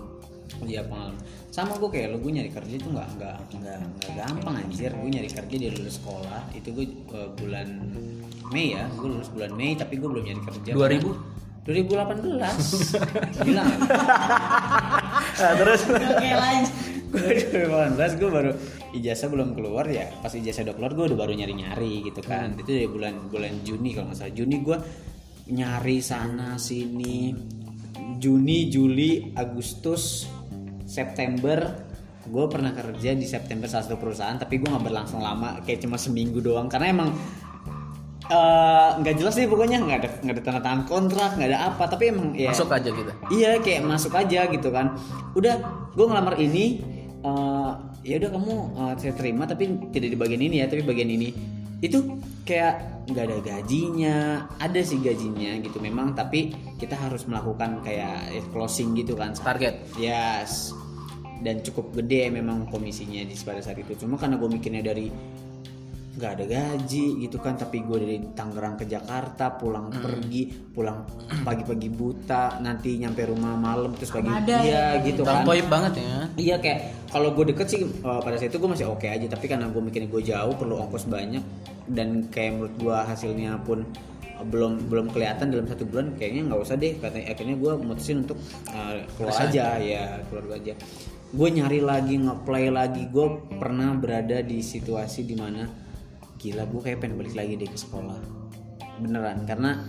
Iya 0.66 0.82
pengalaman. 0.82 1.14
Sama 1.50 1.74
gue 1.82 1.90
kayak 1.90 2.14
lo 2.14 2.22
gue 2.22 2.30
nyari 2.30 2.50
kerja 2.54 2.74
itu 2.78 2.86
nggak 2.86 3.08
nggak 3.18 3.36
nggak 3.58 3.76
nggak 3.82 4.12
gampang 4.14 4.54
anjir. 4.62 4.90
Gue 4.94 5.10
nyari 5.10 5.30
kerja 5.30 5.54
dari 5.58 5.74
lulus 5.74 5.98
sekolah 5.98 6.42
itu 6.54 6.68
gue 6.70 6.86
eh, 6.88 7.30
bulan 7.34 7.68
Mei 8.54 8.78
ya. 8.78 8.86
Gue 8.94 9.08
lulus 9.18 9.28
bulan 9.34 9.52
Mei 9.58 9.74
tapi 9.74 9.98
gue 9.98 10.08
belum 10.08 10.24
nyari 10.24 10.42
kerja. 10.46 10.70
2000? 10.78 11.40
2018. 11.66 12.40
Gila. 13.46 13.64
nah, 15.36 15.52
terus 15.60 15.80
oke 15.86 16.30
lanjut 16.32 16.72
Gue 17.10 17.42
2018 17.66 18.22
gue 18.22 18.30
baru 18.30 18.50
ijazah 18.94 19.28
belum 19.28 19.58
keluar 19.58 19.86
ya. 19.90 20.06
Pas 20.22 20.30
ijazah 20.30 20.62
udah 20.62 20.74
keluar 20.78 20.92
gue 20.94 21.04
udah 21.10 21.18
baru 21.18 21.32
nyari 21.34 21.54
nyari 21.58 22.06
gitu 22.06 22.22
kan. 22.22 22.54
Itu 22.54 22.70
dari 22.70 22.86
bulan 22.86 23.26
bulan 23.26 23.66
Juni 23.66 23.90
kalau 23.98 24.14
nggak 24.14 24.18
salah. 24.22 24.34
Juni 24.34 24.56
gue 24.62 24.78
nyari 25.50 25.98
sana 25.98 26.54
sini. 26.54 27.34
Juni, 28.20 28.68
Juli, 28.70 29.32
Agustus, 29.34 30.28
September 30.90 31.86
gue 32.20 32.44
pernah 32.52 32.74
kerja 32.74 33.16
di 33.16 33.24
September 33.24 33.64
salah 33.70 33.86
satu 33.86 33.96
perusahaan 33.96 34.36
tapi 34.36 34.60
gue 34.60 34.68
nggak 34.68 34.84
berlangsung 34.84 35.22
lama 35.22 35.62
kayak 35.62 35.86
cuma 35.86 35.94
seminggu 35.96 36.42
doang. 36.42 36.66
Karena 36.66 36.90
emang 36.90 37.08
eh, 38.26 38.90
nggak 38.98 39.14
jelas 39.14 39.38
sih 39.38 39.46
pokoknya 39.46 39.78
nggak 39.86 39.98
ada 40.02 40.08
nggak 40.26 40.34
ada 40.34 40.42
tanda 40.42 40.60
tangan 40.60 40.82
kontrak 40.90 41.30
nggak 41.38 41.48
ada 41.54 41.60
apa 41.70 41.84
tapi 41.86 42.10
emang 42.10 42.34
ya. 42.34 42.50
Masuk 42.50 42.74
aja 42.74 42.90
gitu? 42.90 43.12
Iya 43.30 43.50
kayak 43.62 43.82
masuk 43.86 44.12
aja 44.18 44.40
gitu 44.50 44.68
kan. 44.74 44.98
Udah 45.38 45.54
gue 45.94 46.06
ngelamar 46.10 46.34
ini 46.42 46.82
eh, 47.22 47.70
ya 48.04 48.14
udah 48.18 48.30
kamu 48.34 48.54
eh, 48.74 48.92
saya 48.98 49.14
terima 49.14 49.46
tapi 49.46 49.64
tidak 49.94 50.08
di 50.12 50.18
bagian 50.18 50.42
ini 50.42 50.56
ya 50.60 50.66
tapi 50.66 50.82
bagian 50.82 51.08
ini. 51.08 51.30
Itu 51.80 52.20
kayak 52.44 53.04
nggak 53.10 53.24
ada 53.26 53.38
gajinya. 53.42 54.16
Ada 54.60 54.80
sih 54.84 54.98
gajinya 55.02 55.58
gitu 55.60 55.78
memang 55.82 56.14
tapi 56.14 56.54
kita 56.78 56.96
harus 56.96 57.26
melakukan 57.26 57.82
kayak 57.84 58.30
closing 58.54 58.94
gitu 58.96 59.16
kan. 59.18 59.34
Target. 59.34 59.80
Yes. 59.98 60.72
Dan 61.40 61.64
cukup 61.64 61.96
gede 61.96 62.28
memang 62.28 62.68
komisinya 62.68 63.24
di 63.24 63.32
pada 63.40 63.64
saat 63.64 63.80
itu. 63.80 63.96
Cuma 63.96 64.20
karena 64.20 64.36
gue 64.36 64.48
mikirnya 64.52 64.84
dari 64.84 65.08
nggak 66.10 66.32
ada 66.34 66.44
gaji 66.50 67.22
gitu 67.22 67.38
kan 67.38 67.54
tapi 67.54 67.86
gue 67.86 67.98
dari 68.02 68.16
Tangerang 68.34 68.74
ke 68.74 68.82
Jakarta 68.82 69.54
pulang 69.54 69.94
pergi 69.94 70.50
pulang 70.74 71.06
pagi-pagi 71.46 71.86
buta 71.86 72.58
nanti 72.58 72.98
nyampe 72.98 73.30
rumah 73.30 73.54
malam 73.54 73.94
terus 73.94 74.10
pagi 74.10 74.26
Ramadan 74.26 74.58
iya 74.66 74.98
ya, 74.98 75.06
gitu 75.06 75.22
kan. 75.22 75.46
banget 75.46 75.92
ya. 76.02 76.16
Iya 76.34 76.56
kayak 76.58 76.78
kalau 77.14 77.30
gue 77.30 77.54
deket 77.54 77.66
sih 77.70 77.80
uh, 78.02 78.18
pada 78.18 78.34
saat 78.42 78.50
itu 78.50 78.58
gue 78.58 78.70
masih 78.74 78.90
oke 78.90 79.06
aja 79.06 79.26
tapi 79.30 79.46
karena 79.46 79.70
gue 79.70 79.78
mikirnya 79.78 80.10
gue 80.10 80.22
jauh 80.26 80.54
perlu 80.58 80.82
ongkos 80.82 81.06
banyak 81.06 81.44
dan 81.86 82.26
kayak 82.26 82.58
menurut 82.58 82.74
gue 82.74 82.96
hasilnya 83.06 83.62
pun 83.62 83.86
uh, 84.34 84.44
belum 84.50 84.90
belum 84.90 85.14
kelihatan 85.14 85.54
dalam 85.54 85.70
satu 85.70 85.86
bulan 85.86 86.18
kayaknya 86.18 86.50
nggak 86.50 86.58
usah 86.58 86.74
deh 86.74 86.98
katanya 86.98 87.26
akhirnya 87.30 87.54
gue 87.54 87.72
mutusin 87.86 88.26
untuk 88.26 88.38
uh, 88.74 88.98
keluar 89.14 89.36
aja 89.46 89.78
ya 89.78 90.18
keluar 90.26 90.58
aja. 90.58 90.74
Gue 91.30 91.54
nyari 91.54 91.78
lagi 91.78 92.18
ngeplay 92.18 92.66
lagi 92.74 93.06
gue 93.06 93.26
pernah 93.62 93.94
berada 93.94 94.42
di 94.42 94.58
situasi 94.58 95.22
di 95.22 95.38
mana 95.38 95.89
gila 96.40 96.64
gue 96.64 96.80
kayak 96.80 96.98
pengen 97.04 97.20
balik 97.20 97.36
lagi 97.36 97.60
deh 97.60 97.68
ke 97.68 97.76
sekolah. 97.76 98.16
Beneran 99.04 99.44
karena 99.44 99.84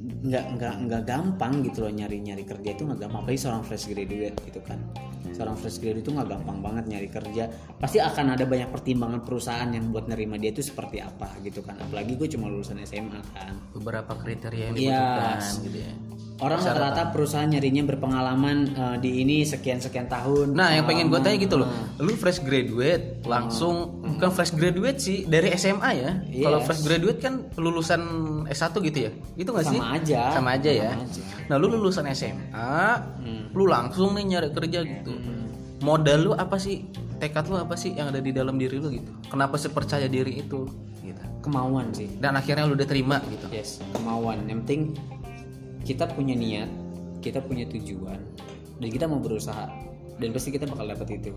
nggak 0.00 0.44
nggak 0.56 0.74
nggak 0.88 1.02
gampang 1.06 1.60
gitu 1.62 1.84
loh 1.86 1.92
nyari 1.92 2.18
nyari 2.24 2.42
kerja 2.42 2.74
itu 2.74 2.82
nggak 2.82 3.06
gampang. 3.06 3.22
Apalagi 3.22 3.40
seorang 3.40 3.62
fresh 3.62 3.86
graduate 3.86 4.36
gitu 4.50 4.60
kan. 4.66 4.82
Seorang 5.30 5.54
fresh 5.54 5.78
grade 5.78 6.02
itu 6.02 6.10
nggak 6.10 6.26
gampang 6.26 6.58
banget 6.58 6.84
nyari 6.90 7.08
kerja. 7.08 7.46
Pasti 7.78 8.02
akan 8.02 8.34
ada 8.34 8.44
banyak 8.44 8.68
pertimbangan 8.74 9.22
perusahaan 9.22 9.70
yang 9.70 9.94
buat 9.94 10.10
nerima 10.10 10.36
dia 10.36 10.50
itu 10.50 10.60
seperti 10.60 10.98
apa 10.98 11.38
gitu 11.46 11.62
kan. 11.62 11.78
Apalagi 11.78 12.18
gue 12.18 12.28
cuma 12.34 12.50
lulusan 12.50 12.82
SMA 12.82 13.22
kan. 13.32 13.54
Beberapa 13.70 14.18
kriteria 14.18 14.74
yang 14.74 14.76
dibutuhkan 14.76 15.40
gitu 15.64 15.78
ya 15.86 15.94
orang 16.40 16.58
rata-rata 16.58 17.12
perusahaan 17.12 17.44
nyarinya 17.44 17.84
berpengalaman 17.84 18.56
eh, 18.72 18.96
di 18.98 19.20
ini 19.20 19.44
sekian 19.44 19.78
sekian 19.78 20.08
tahun 20.08 20.52
Nah, 20.52 20.72
yang 20.72 20.84
pengen 20.84 21.08
gue 21.08 21.20
tanya 21.20 21.36
gitu 21.36 21.60
loh, 21.60 21.68
Hmm. 21.68 22.00
lu 22.00 22.12
fresh 22.16 22.40
graduate 22.40 23.20
langsung 23.24 24.00
bukan 24.02 24.30
fresh 24.32 24.52
graduate 24.52 24.98
sih 24.98 25.24
dari 25.24 25.52
SMA 25.54 25.90
ya. 25.94 26.10
Yes. 26.26 26.44
Kalau 26.44 26.58
fresh 26.64 26.82
graduate 26.82 27.18
kan 27.20 27.34
lulusan 27.54 28.02
S1 28.48 28.72
gitu 28.82 28.98
ya, 29.06 29.10
gitu 29.36 29.48
nggak 29.52 29.66
sih? 29.68 29.78
Sama 29.78 29.88
aja. 29.96 30.20
Sama 30.32 30.50
aja 30.56 30.70
ya. 30.72 30.90
Sama 30.92 31.04
aja. 31.04 31.20
Hmm. 31.20 31.46
Nah, 31.48 31.56
lu 31.56 31.66
lulusan 31.68 32.04
SMA, 32.10 32.76
lu 33.52 33.64
langsung 33.66 34.14
nih 34.14 34.24
nyari 34.24 34.48
kerja 34.50 34.80
gitu. 34.82 35.12
Modal 35.80 36.18
lu 36.20 36.32
apa 36.32 36.56
sih? 36.56 36.84
Tekad 37.16 37.48
lu 37.48 37.56
apa 37.56 37.76
sih 37.76 37.92
yang 37.92 38.08
ada 38.08 38.20
di 38.20 38.32
dalam 38.32 38.56
diri 38.56 38.80
lu 38.80 38.88
gitu? 38.88 39.12
Kenapa 39.28 39.60
sepercaya 39.60 40.08
diri 40.08 40.40
itu? 40.40 40.64
Gitu. 41.00 41.16
kemauan 41.40 41.88
sih 41.96 42.20
Dan 42.20 42.36
akhirnya 42.36 42.68
lu 42.68 42.76
udah 42.76 42.84
terima 42.84 43.16
gitu. 43.32 43.48
Yes, 43.48 43.80
kemauan. 43.96 44.44
Yang 44.44 44.58
penting 44.64 44.80
kita 45.84 46.08
punya 46.10 46.36
niat, 46.36 46.70
kita 47.24 47.40
punya 47.44 47.68
tujuan, 47.68 48.20
dan 48.78 48.88
kita 48.88 49.04
mau 49.08 49.20
berusaha. 49.20 49.68
Dan 50.20 50.36
pasti 50.36 50.52
kita 50.52 50.68
bakal 50.68 50.84
dapet 50.92 51.16
itu. 51.16 51.32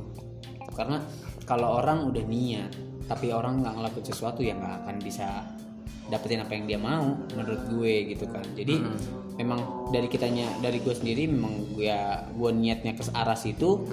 Karena 0.76 1.00
kalau 1.48 1.80
orang 1.80 2.12
udah 2.12 2.24
niat, 2.28 2.72
tapi 3.08 3.32
orang 3.32 3.64
nggak 3.64 3.74
ngelakuin 3.80 4.06
sesuatu 4.08 4.40
ya 4.44 4.56
nggak 4.56 4.84
akan 4.84 4.96
bisa 5.04 5.28
dapetin 6.12 6.44
apa 6.44 6.52
yang 6.52 6.66
dia 6.68 6.80
mau 6.80 7.16
menurut 7.32 7.64
gue 7.72 8.12
gitu 8.12 8.28
kan 8.28 8.44
jadi 8.60 8.76
memang 9.40 9.90
dari 9.90 10.08
kitanya 10.12 10.52
dari 10.60 10.84
gue 10.84 10.92
sendiri 10.92 11.32
memang 11.32 11.74
gue 11.74 11.88
ya 11.88 12.28
gue 12.28 12.50
niatnya 12.52 12.94
ke 12.94 13.04
arah 13.16 13.40
situ 13.40 13.88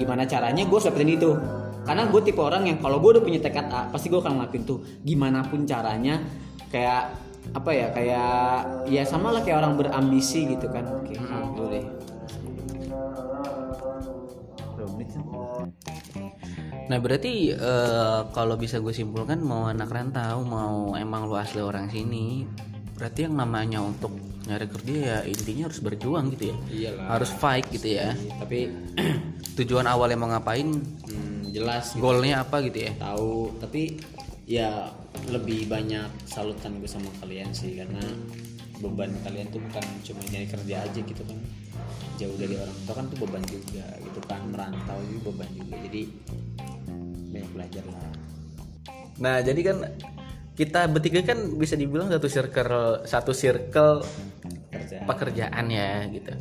gimana 0.00 0.24
caranya 0.24 0.64
gue 0.64 0.78
dapetin 0.80 1.20
itu 1.20 1.36
karena 1.84 2.08
gue 2.08 2.20
tipe 2.24 2.40
orang 2.40 2.68
yang 2.68 2.78
kalau 2.80 3.00
gue 3.00 3.18
udah 3.18 3.24
punya 3.24 3.40
tekad 3.40 3.68
A 3.68 3.88
pasti 3.92 4.08
gue 4.08 4.20
akan 4.20 4.40
ngelakuin 4.40 4.64
tuh 4.64 4.78
gimana 5.04 5.44
pun 5.44 5.64
caranya 5.68 6.20
kayak 6.72 7.12
apa 7.50 7.70
ya 7.74 7.86
kayak 7.90 8.86
ya 8.86 9.02
sama 9.02 9.34
lah 9.34 9.42
kayak 9.42 9.64
orang 9.64 9.74
berambisi 9.80 10.46
gitu 10.46 10.66
kan. 10.70 10.86
Oke 11.00 11.18
dulu 11.18 11.66
deh. 11.70 11.84
Berapa 14.76 14.90
menit 14.94 15.08
sih? 15.12 15.22
Nah 16.90 16.98
berarti 16.98 17.54
eh, 17.54 18.20
kalau 18.34 18.58
bisa 18.58 18.82
gue 18.82 18.90
simpulkan 18.90 19.38
mau 19.46 19.70
anak 19.70 19.94
rantau 19.94 20.42
mau 20.42 20.98
emang 20.98 21.30
lu 21.30 21.38
asli 21.38 21.62
orang 21.62 21.86
sini 21.86 22.42
berarti 22.98 23.24
yang 23.24 23.38
namanya 23.38 23.80
untuk 23.80 24.12
nyari 24.44 24.66
kerja 24.68 24.94
ya 24.98 25.18
intinya 25.24 25.70
harus 25.70 25.80
berjuang 25.80 26.34
gitu 26.34 26.50
ya. 26.50 26.56
Iyalah. 26.68 27.04
harus 27.16 27.30
fight 27.30 27.66
gitu 27.70 27.94
ya. 27.94 28.12
Tapi 28.42 28.68
tujuan 29.62 29.86
awalnya 29.86 30.18
mau 30.18 30.28
ngapain? 30.34 30.68
Hmm, 31.06 31.46
jelas 31.54 31.94
gitu. 31.94 32.02
goalnya 32.02 32.42
apa 32.42 32.58
gitu 32.66 32.90
ya? 32.90 32.92
Tahu 32.98 33.62
tapi 33.62 33.82
ya 34.50 34.90
lebih 35.30 35.70
banyak 35.70 36.06
salutan 36.26 36.78
gue 36.78 36.90
sama 36.90 37.10
kalian 37.22 37.50
sih 37.54 37.78
karena 37.78 38.02
beban 38.80 39.12
kalian 39.22 39.46
tuh 39.52 39.60
bukan 39.60 39.84
cuma 40.06 40.20
nyari 40.32 40.46
kerja 40.48 40.74
aja 40.86 41.00
gitu 41.00 41.22
kan. 41.22 41.38
Jauh 42.16 42.36
dari 42.36 42.54
orang 42.56 42.76
tua 42.84 42.94
kan 42.96 43.06
tuh 43.08 43.18
beban 43.24 43.42
juga 43.48 43.86
gitu 44.00 44.20
kan 44.24 44.40
merantau 44.48 44.98
juga 45.08 45.32
beban 45.32 45.50
juga. 45.54 45.74
Jadi 45.88 46.00
banyak 47.30 47.50
belajar 47.54 47.84
lah. 47.88 48.10
Nah 49.20 49.36
jadi 49.44 49.60
kan 49.60 49.76
kita 50.56 50.80
bertiga 50.92 51.20
kan 51.24 51.38
bisa 51.56 51.74
dibilang 51.76 52.12
satu 52.12 52.28
circle 52.28 53.06
satu 53.08 53.32
circle 53.32 54.04
kerja 54.72 55.04
pekerjaan 55.04 55.64
ya 55.68 56.08
gitu. 56.10 56.32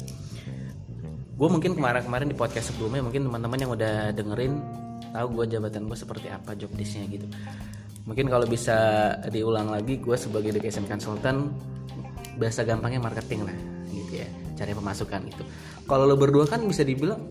Gue 1.40 1.48
mungkin 1.48 1.72
kemarin-kemarin 1.76 2.28
di 2.28 2.36
podcast 2.36 2.76
sebelumnya 2.76 3.00
mungkin 3.00 3.28
teman-teman 3.32 3.60
yang 3.60 3.72
udah 3.72 4.12
dengerin 4.12 4.60
tahu 5.10 5.28
gue 5.42 5.46
jabatan 5.58 5.88
gue 5.88 5.98
seperti 5.98 6.28
apa 6.30 6.54
job 6.54 6.70
desknya 6.78 7.08
gitu 7.10 7.28
mungkin 8.04 8.28
kalau 8.28 8.46
bisa 8.46 8.78
diulang 9.28 9.70
lagi 9.70 9.98
gue 9.98 10.16
sebagai 10.16 10.52
education 10.52 10.86
consultant 10.86 11.52
bahasa 12.36 12.64
gampangnya 12.64 13.00
marketing 13.00 13.44
lah 13.44 13.56
gitu 13.90 14.24
ya 14.24 14.28
cari 14.56 14.72
pemasukan 14.72 15.20
gitu. 15.28 15.44
Kalau 15.84 16.04
lo 16.04 16.16
berdua 16.16 16.46
kan 16.46 16.64
bisa 16.64 16.84
dibilang 16.84 17.28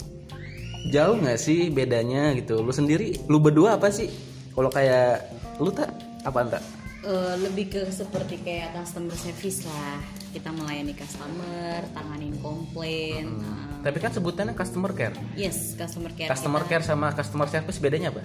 jauh 0.88 1.16
nggak 1.16 1.36
sih 1.36 1.68
bedanya 1.68 2.32
gitu? 2.34 2.60
Lu 2.60 2.72
sendiri 2.72 3.16
lu 3.28 3.38
berdua 3.38 3.76
apa 3.76 3.88
sih? 3.88 4.08
Kalau 4.52 4.68
kayak 4.68 5.28
lu 5.60 5.70
tak 5.70 5.92
apa 6.24 6.40
enggak 6.42 6.64
Eh, 6.98 7.34
lebih 7.38 7.70
ke 7.70 7.82
seperti 7.88 8.42
kayak 8.42 8.74
customer 8.74 9.14
service 9.14 9.62
lah. 9.64 10.02
Kita 10.28 10.50
melayani 10.50 10.92
customer 10.92 11.80
tanganin 11.94 12.36
komplain 12.42 13.38
nah, 13.38 13.80
tapi 13.80 13.96
kan 13.96 14.12
sebutannya 14.12 14.52
customer 14.52 14.92
care. 14.92 15.16
Yes 15.32 15.72
customer 15.72 16.12
care 16.12 16.28
customer 16.28 16.60
kita- 16.66 16.70
care 16.70 16.84
sama 16.84 17.14
customer 17.16 17.48
service 17.48 17.80
bedanya 17.80 18.12
apa 18.12 18.20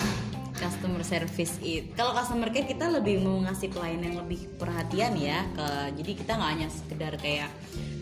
customer 0.55 1.01
service 1.01 1.57
it. 1.59 1.91
Kalau 1.91 2.13
customer 2.13 2.47
care 2.47 2.65
kita 2.65 2.87
lebih 2.87 3.19
mau 3.19 3.41
ngasih 3.41 3.69
pelayanan 3.69 4.05
yang 4.05 4.17
lebih 4.19 4.39
perhatian 4.53 5.13
ya 5.15 5.41
ke 5.49 5.67
jadi 5.95 6.11
kita 6.15 6.31
nggak 6.33 6.51
hanya 6.51 6.67
sekedar 6.69 7.13
kayak 7.17 7.49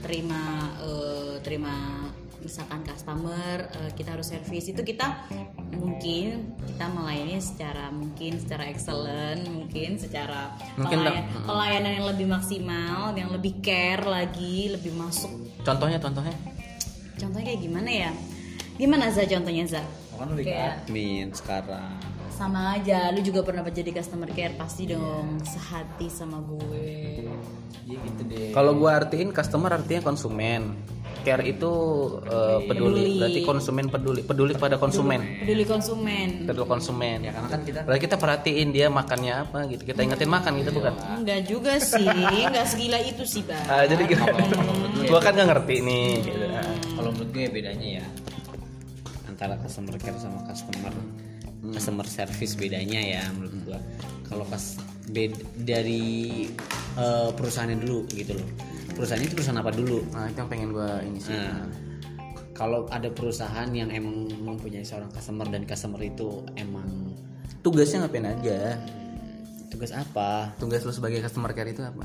terima 0.02 0.42
eh, 0.80 1.36
terima 1.42 1.74
misalkan 2.38 2.82
customer 2.82 3.56
eh, 3.72 3.92
kita 3.94 4.14
harus 4.14 4.28
service. 4.28 4.68
Itu 4.68 4.82
kita 4.82 5.30
mungkin 5.72 6.52
kita 6.62 6.86
melayani 6.88 7.40
secara 7.40 7.90
mungkin 7.90 8.38
secara 8.38 8.64
excellent 8.66 9.48
mungkin 9.48 9.96
secara 9.96 10.54
Mungkin 10.76 10.98
pelayan- 11.00 11.26
tak- 11.26 11.46
pelayanan 11.46 11.92
yang 11.94 12.08
lebih 12.08 12.28
maksimal 12.28 13.14
yang 13.14 13.30
lebih 13.30 13.60
care 13.60 14.04
lagi 14.04 14.70
lebih 14.70 14.92
masuk. 14.92 15.32
Contohnya 15.62 15.98
contohnya? 15.98 16.36
Contohnya 17.16 17.46
kayak 17.48 17.62
gimana 17.62 17.90
ya? 17.90 18.12
Gimana 18.74 19.08
za 19.08 19.24
contohnya 19.24 19.66
za? 19.70 19.82
Kan 20.12 20.38
Kayak- 20.38 20.86
admin 20.86 21.30
sekarang 21.32 21.98
sama 22.42 22.74
aja 22.74 23.14
lu 23.14 23.22
juga 23.22 23.42
pernah 23.42 23.62
jadi 23.64 23.94
customer 23.94 24.26
care 24.30 24.56
pasti 24.56 24.90
dong 24.90 25.38
sehati 25.44 26.10
sama 26.10 26.42
gue 26.42 27.30
ya 27.86 27.98
gitu 28.00 28.22
deh 28.26 28.50
Kalau 28.50 28.74
gua 28.74 28.98
artiin 28.98 29.30
customer 29.30 29.70
artinya 29.72 30.02
konsumen. 30.04 30.74
Care 31.22 31.46
itu 31.46 31.70
eh, 32.24 32.60
peduli. 32.66 32.98
Peduli. 32.98 33.20
Berarti 33.20 33.42
konsumen 33.44 33.86
peduli, 33.88 34.22
peduli 34.24 34.54
pada 34.56 34.76
konsumen. 34.76 35.22
peduli 35.38 35.66
konsumen 35.66 36.30
Peduli 36.44 36.66
konsumen. 36.66 37.18
ya 37.22 37.32
karena 37.32 37.48
kan 37.48 37.62
kita 37.62 37.80
Berarti 37.84 38.02
kita 38.02 38.16
perhatiin 38.18 38.68
dia 38.70 38.88
makannya 38.90 39.34
apa 39.40 39.60
gitu. 39.68 39.82
Kita 39.84 40.02
ingetin 40.02 40.30
makan 40.30 40.52
gitu 40.58 40.72
bukan? 40.74 40.94
enggak 41.16 41.42
juga 41.46 41.74
sih 41.78 42.06
enggak 42.42 42.66
segila 42.66 42.98
itu 43.02 43.22
sih 43.24 43.42
bang 43.44 43.66
Ah, 43.66 43.86
jadi 43.86 44.02
gimana? 44.04 44.42
gua 45.06 45.20
kan 45.20 45.32
nggak 45.36 45.48
ngerti 45.52 45.76
nih. 45.80 46.10
Gitu. 46.22 46.48
kalau 46.92 47.10
menurut 47.12 47.30
gue 47.30 47.46
bedanya 47.50 47.88
ya 48.00 48.06
antara 49.28 49.54
customer 49.58 49.94
care 49.96 50.18
sama 50.18 50.42
customer 50.44 50.94
customer 51.70 52.08
service 52.10 52.58
bedanya 52.58 52.98
ya 52.98 53.24
menurut 53.38 53.54
gue 53.64 53.80
kalau 54.26 54.42
pas 54.50 54.82
bed 55.10 55.34
dari 55.62 56.48
eh, 56.98 57.30
perusahaannya 57.38 57.78
dulu 57.78 58.10
gitu 58.10 58.34
loh 58.34 58.48
perusahaannya 58.98 59.28
itu 59.30 59.36
perusahaan 59.38 59.62
apa 59.62 59.72
dulu 59.72 60.00
Nah 60.12 60.28
itu 60.28 60.40
yang 60.42 60.50
pengen 60.50 60.70
gua 60.74 61.00
ini 61.02 61.20
sih. 61.22 61.32
nah 61.32 61.64
kalau 62.52 62.86
ada 62.94 63.10
perusahaan 63.10 63.70
yang 63.74 63.90
emang 63.90 64.30
mempunyai 64.38 64.86
seorang 64.86 65.10
customer 65.10 65.48
dan 65.50 65.66
customer 65.66 65.98
itu 66.02 66.46
emang 66.56 66.86
Tugasnya 67.62 68.06
ngapain 68.06 68.26
aja? 68.26 68.78
tugas 69.70 69.94
apa 69.94 70.52
Tugas 70.58 70.82
lu 70.84 70.92
sebagai 70.92 71.22
customer 71.22 71.54
care 71.54 71.72
itu 71.72 71.82
apa? 71.82 72.04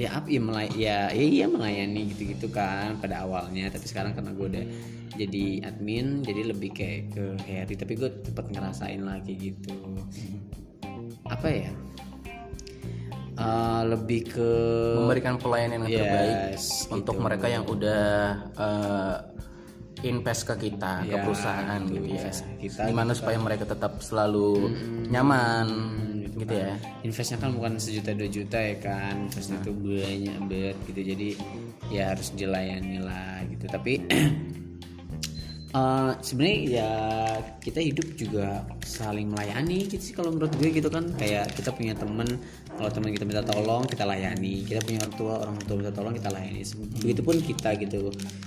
Ya 0.00 0.16
apa 0.16 0.28
ya, 0.32 0.40
melay- 0.40 0.72
ya, 0.72 0.98
ya 1.12 1.24
iya 1.28 1.44
melayani 1.44 2.08
gitu-gitu 2.16 2.48
kan 2.48 2.96
pada 2.96 3.28
awalnya. 3.28 3.68
Tapi 3.68 3.84
sekarang 3.84 4.16
karena 4.16 4.32
gue 4.32 4.46
udah 4.48 4.64
jadi 5.12 5.44
admin 5.68 6.24
jadi 6.24 6.42
lebih 6.48 6.70
kayak 6.72 7.02
ke 7.12 7.24
Harry. 7.44 7.74
Tapi 7.76 7.92
gue 8.00 8.08
cepet 8.24 8.46
ngerasain 8.48 9.02
lagi 9.04 9.34
gitu. 9.36 9.76
Apa 11.28 11.48
ya? 11.52 11.72
Eh, 13.40 13.82
lebih 13.88 14.20
ke 14.36 14.50
Memberikan 15.00 15.36
pelayanan 15.36 15.84
yang 15.84 16.04
terbaik 16.04 16.36
Yes, 16.56 16.84
untuk 16.88 17.16
gitu. 17.16 17.24
mereka 17.24 17.46
yang 17.48 17.64
udah 17.64 18.04
eh, 18.52 19.16
invest 20.00 20.44
ke 20.44 20.68
kita, 20.68 21.04
ke 21.04 21.12
Ya, 21.12 21.24
perusahaan 21.24 21.80
gitu, 21.84 22.04
gitu 22.04 22.08
ya. 22.08 22.20
invest 22.20 22.40
ke 22.44 22.52
kita, 22.68 22.82
Gimana 22.88 23.12
supaya 23.12 23.36
mereka 23.40 23.64
tetap 23.64 24.00
selalu 24.00 24.72
nyaman 25.08 25.66
gitu 26.40 26.54
ya. 26.56 26.74
investnya 27.04 27.38
kan 27.38 27.50
bukan 27.52 27.76
sejuta 27.76 28.10
dua 28.16 28.28
juta 28.28 28.58
ya 28.58 28.76
kan. 28.80 29.28
Investnya 29.28 29.58
itu 29.60 29.72
banyak 29.72 30.36
banget 30.48 30.76
gitu. 30.88 31.00
Jadi 31.14 31.28
ya 31.92 32.02
harus 32.12 32.28
dilayani 32.32 32.98
lah 33.00 33.44
gitu. 33.48 33.64
Tapi 33.68 33.92
eh, 35.70 36.10
sebenarnya 36.18 36.58
ya 36.68 36.90
kita 37.58 37.80
hidup 37.80 38.06
juga 38.14 38.46
saling 38.82 39.26
melayani 39.26 39.86
gitu 39.86 40.02
sih 40.02 40.14
kalau 40.14 40.30
menurut 40.30 40.50
gue 40.52 40.68
gitu 40.70 40.86
kan 40.86 41.06
kayak 41.14 41.52
kita 41.52 41.70
punya 41.70 41.92
temen 41.92 42.26
kalau 42.70 42.88
teman 42.88 43.10
kita 43.10 43.22
minta 43.22 43.42
tolong 43.42 43.84
kita 43.84 44.02
layani 44.02 44.64
kita 44.64 44.80
punya 44.80 44.98
orang 45.00 45.14
tua 45.14 45.34
orang 45.44 45.56
tua 45.60 45.76
minta 45.76 45.92
tolong 45.92 46.12
kita 46.12 46.28
layani 46.28 46.62
begitupun 46.98 47.36
kita 47.40 47.70
gitu 47.76 48.00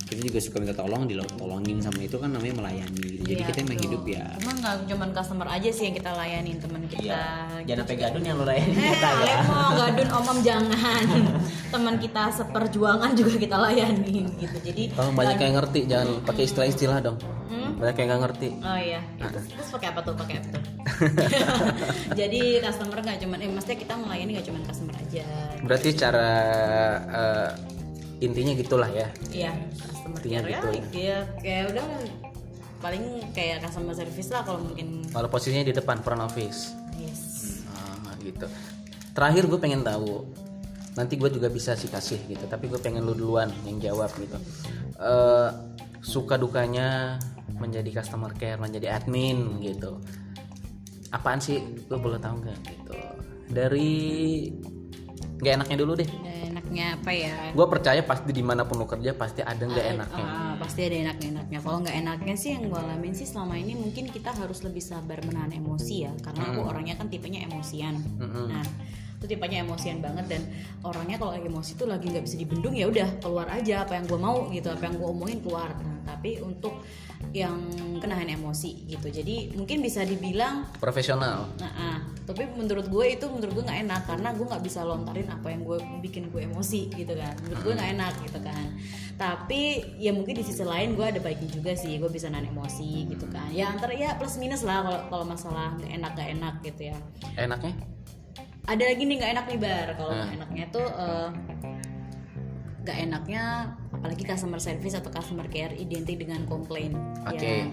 kita 0.03 0.19
juga 0.21 0.39
suka 0.39 0.57
minta 0.57 0.73
tolong 0.73 1.05
ditolongin 1.05 1.77
sama 1.79 1.99
itu 1.99 2.15
kan 2.15 2.29
namanya 2.29 2.55
melayani 2.57 3.01
gitu. 3.13 3.23
jadi 3.23 3.33
Iya, 3.35 3.47
kita 3.47 3.57
emang 3.59 3.69
betul. 3.71 3.85
hidup 3.87 4.03
ya 4.09 4.23
cuma 4.35 4.51
nggak 4.55 4.75
cuman 4.85 5.09
customer 5.11 5.47
aja 5.47 5.69
sih 5.69 5.83
yang 5.85 5.95
kita 5.95 6.11
layanin 6.11 6.57
teman 6.57 6.81
kita 6.85 7.19
jangan 7.61 7.79
sampai 7.81 7.97
gadun 7.97 8.23
yang 8.23 8.35
lo 8.35 8.45
layani 8.45 8.73
Eh, 8.73 8.99
Alek 9.03 9.37
mau 9.45 9.69
gadun 9.73 10.09
omom 10.17 10.37
jangan. 10.41 11.03
Teman 11.69 11.95
kita 11.97 12.23
seperjuangan 12.31 13.11
juga 13.13 13.33
kita 13.35 13.57
layani 13.57 14.25
gitu. 14.35 14.57
Jadi 14.59 14.83
Tolong 14.91 15.13
banyak 15.13 15.37
yang 15.37 15.53
ngerti, 15.55 15.79
jangan 15.85 16.07
pakai 16.21 16.43
istilah-istilah 16.43 16.97
dong. 16.99 17.12
Hmm? 17.15 17.71
banyak 17.75 17.95
yang 17.95 18.07
nggak 18.07 18.21
ngerti 18.23 18.49
Oh 18.57 18.75
iya, 18.75 19.01
terus, 19.19 19.45
terus 19.47 19.67
pakai 19.69 19.87
apa 19.89 19.99
tuh? 20.01 20.13
Pakai 20.13 20.35
apa 20.37 20.47
tuh? 20.49 20.61
Jadi 22.19 22.41
customer 22.59 22.97
nggak 22.99 23.17
cuman, 23.19 23.37
eh 23.39 23.49
maksudnya 23.49 23.77
kita 23.77 23.93
melayani 23.95 24.31
nggak 24.33 24.47
cuman 24.47 24.61
customer 24.63 24.95
aja. 24.97 25.25
berarti 25.59 25.89
cara 25.93 26.29
eh, 27.05 27.49
intinya 28.19 28.53
gitulah 28.53 28.87
ya 28.87 29.07
Iya, 29.29 29.51
customer 29.75 30.17
Intinya 30.17 30.39
care 30.39 30.49
gitu 30.49 30.65
ya, 30.65 30.73
ya. 30.73 30.83
iya, 30.93 31.17
kayak 31.37 31.63
udah 31.71 31.85
paling 32.79 33.03
kayak 33.31 33.57
customer 33.61 33.93
service 33.93 34.29
lah 34.29 34.41
kalau 34.41 34.59
mungkin. 34.61 35.07
kalau 35.07 35.27
posisinya 35.27 35.63
di 35.63 35.71
depan 35.71 35.99
front 35.99 36.21
office 36.21 36.75
Yes. 36.93 37.63
Ah, 37.67 38.13
gitu. 38.17 38.45
Terakhir 39.11 39.45
gue 39.45 39.57
pengen 39.57 39.81
tahu, 39.81 40.23
nanti 40.93 41.15
gue 41.15 41.27
juga 41.27 41.47
bisa 41.47 41.73
sih 41.73 41.85
kasih 41.85 42.21
gitu, 42.23 42.45
tapi 42.45 42.65
gue 42.65 42.77
pengen 42.77 43.01
lu 43.01 43.13
duluan 43.13 43.49
yang 43.63 43.77
jawab 43.79 44.09
gitu. 44.13 44.37
Eh, 44.95 45.49
suka 46.03 46.35
dukanya 46.35 47.17
menjadi 47.57 48.03
customer 48.03 48.35
care, 48.35 48.59
menjadi 48.59 48.99
admin 48.99 49.63
gitu. 49.63 50.03
Apaan 51.15 51.39
sih? 51.39 51.63
Gue 51.87 51.95
boleh 51.95 52.19
tahu 52.19 52.43
nggak 52.43 52.59
gitu? 52.67 52.93
Dari 53.49 53.91
nggak 55.39 55.53
enaknya 55.63 55.77
dulu 55.79 55.93
deh. 55.95 56.09
Enaknya 56.51 56.99
apa 56.99 57.11
ya? 57.13 57.33
Gue 57.55 57.67
percaya 57.71 58.01
pasti 58.03 58.35
di 58.35 58.43
mana 58.43 58.67
pun 58.67 58.81
lu 58.81 58.87
kerja 58.89 59.15
pasti 59.15 59.39
ada 59.45 59.63
nggak 59.63 59.87
enaknya. 59.95 60.25
Ah, 60.25 60.53
pasti 60.59 60.83
ada 60.83 60.95
enak-enaknya. 61.07 61.59
Kalau 61.61 61.77
nggak 61.85 61.95
enaknya 62.01 62.35
sih 62.35 62.49
yang 62.57 62.67
gue 62.67 62.79
alamin 62.79 63.13
sih 63.13 63.27
selama 63.29 63.55
ini 63.55 63.77
mungkin 63.77 64.09
kita 64.09 64.33
harus 64.33 64.65
lebih 64.65 64.81
sabar 64.81 65.21
menahan 65.23 65.53
emosi 65.53 65.95
ya, 66.03 66.13
karena 66.19 66.51
aku 66.51 66.59
orangnya 66.65 66.95
kan 66.97 67.07
tipenya 67.07 67.45
emosian. 67.45 68.01
Nah, 68.19 68.65
itu 69.23 69.39
tipenya 69.39 69.63
emosian 69.63 70.03
banget 70.03 70.27
dan 70.27 70.41
orangnya 70.83 71.15
kalau 71.15 71.31
lagi 71.31 71.47
emosi 71.47 71.79
tuh 71.79 71.87
lagi 71.87 72.11
nggak 72.11 72.27
bisa 72.27 72.35
dibendung 72.35 72.75
ya 72.75 72.91
udah 72.91 73.23
keluar 73.23 73.47
aja 73.47 73.87
apa 73.87 73.95
yang 73.95 74.03
gue 74.03 74.19
mau 74.19 74.51
gitu, 74.51 74.67
apa 74.67 74.83
yang 74.83 74.99
gue 74.99 75.07
omongin 75.07 75.39
keluar. 75.39 75.71
Nah, 75.79 76.03
tapi 76.03 76.43
untuk 76.43 76.83
yang 77.31 77.55
kenahan 78.03 78.35
emosi 78.35 78.83
gitu, 78.91 79.07
jadi 79.07 79.55
mungkin 79.55 79.79
bisa 79.79 80.03
dibilang 80.03 80.67
Profesional. 80.75 81.47
Nah, 81.55 81.71
ah. 81.71 81.97
tapi 82.27 82.51
menurut 82.51 82.91
gue 82.91 83.15
itu 83.15 83.23
menurut 83.31 83.55
gue 83.55 83.63
nggak 83.63 83.79
enak 83.87 84.01
karena 84.11 84.35
gue 84.35 84.43
nggak 84.43 84.63
bisa 84.67 84.83
lontarin 84.83 85.31
apa 85.31 85.47
yang 85.47 85.63
gue 85.63 85.79
bikin 86.03 86.27
gue 86.27 86.43
emosi 86.43 86.91
gitu 86.91 87.15
kan. 87.15 87.31
Menurut 87.47 87.61
gue 87.63 87.73
nggak 87.79 87.91
enak 87.95 88.13
gitu 88.27 88.39
kan. 88.43 88.67
Tapi 89.15 89.61
ya 90.03 90.11
mungkin 90.11 90.35
di 90.35 90.43
sisi 90.43 90.67
lain 90.67 90.99
gue 90.99 91.05
ada 91.07 91.23
baiknya 91.23 91.47
juga 91.47 91.71
sih. 91.79 91.95
Gue 91.95 92.11
bisa 92.11 92.27
nahan 92.27 92.51
emosi 92.51 93.07
gitu 93.07 93.23
kan. 93.31 93.47
Ya 93.55 93.71
antara 93.71 93.95
ya 93.95 94.19
plus 94.19 94.35
minus 94.35 94.67
lah 94.67 94.83
kalau 94.83 94.99
kalau 95.07 95.25
masalah 95.31 95.79
enak 95.79 96.11
nggak 96.11 96.29
enak 96.35 96.55
gitu 96.59 96.91
ya. 96.91 96.97
Enaknya? 97.39 97.71
Ada 98.63 98.83
lagi 98.85 99.03
nih 99.03 99.15
nggak 99.17 99.31
enak 99.33 99.45
nih 99.45 99.59
bar. 99.59 99.87
Kalau 99.93 100.09
Ah. 100.09 100.17
nggak 100.21 100.35
enaknya 100.35 100.65
tuh 100.69 100.87
eh, 100.87 101.29
nggak 102.83 102.97
enaknya 103.01 103.43
apalagi 103.93 104.23
customer 104.25 104.59
service 104.59 104.91
atau 104.93 105.07
customer 105.09 105.47
care 105.47 105.71
identik 105.73 106.19
dengan 106.19 106.43
komplain 106.43 106.91
Oke. 107.23 107.39
ya 107.39 107.63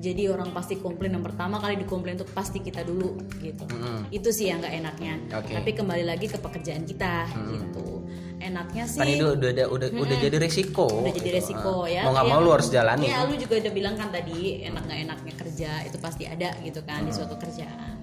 jadi 0.00 0.32
orang 0.32 0.56
pasti 0.56 0.80
komplain 0.80 1.12
yang 1.12 1.20
pertama 1.22 1.60
kali 1.60 1.76
dikomplain 1.76 2.16
tuh 2.16 2.24
pasti 2.26 2.64
kita 2.64 2.80
dulu 2.80 3.12
gitu 3.36 3.68
Mm-mm. 3.68 4.08
itu 4.08 4.24
sih 4.30 4.48
yang 4.48 4.64
nggak 4.64 4.72
enaknya 4.74 5.14
Oke. 5.36 5.52
tapi 5.52 5.70
kembali 5.70 6.04
lagi 6.06 6.26
ke 6.26 6.40
pekerjaan 6.40 6.80
kita 6.82 7.28
gitu 7.28 8.08
enaknya 8.40 8.84
sih 8.86 8.96
Kan 8.96 9.08
itu 9.10 9.26
udah 9.30 9.50
udah 9.52 9.66
udah, 9.68 9.88
udah 9.92 10.16
jadi 10.18 10.36
resiko. 10.38 10.88
udah 10.88 11.12
jadi 11.12 11.28
gitu. 11.28 11.36
resiko 11.36 11.74
Ah. 11.82 11.88
ya 11.90 12.00
Mau 12.00 12.12
nggak 12.14 12.24
Ya, 12.24 12.32
mau 12.32 12.40
lu 12.40 12.50
harus 12.50 12.68
jalani. 12.70 13.04
ya 13.04 13.18
lu 13.22 13.34
juga 13.36 13.54
udah 13.58 13.72
bilang 13.74 13.94
kan 13.94 14.08
tadi 14.08 14.38
enak 14.64 14.82
nggak 14.82 15.00
enaknya 15.02 15.32
kerja 15.36 15.70
itu 15.84 15.96
pasti 15.98 16.24
ada 16.24 16.56
gitu 16.58 16.80
kan 16.80 17.04
di 17.04 17.12
Hmm. 17.12 17.18
suatu 17.20 17.36
kerjaan 17.36 17.93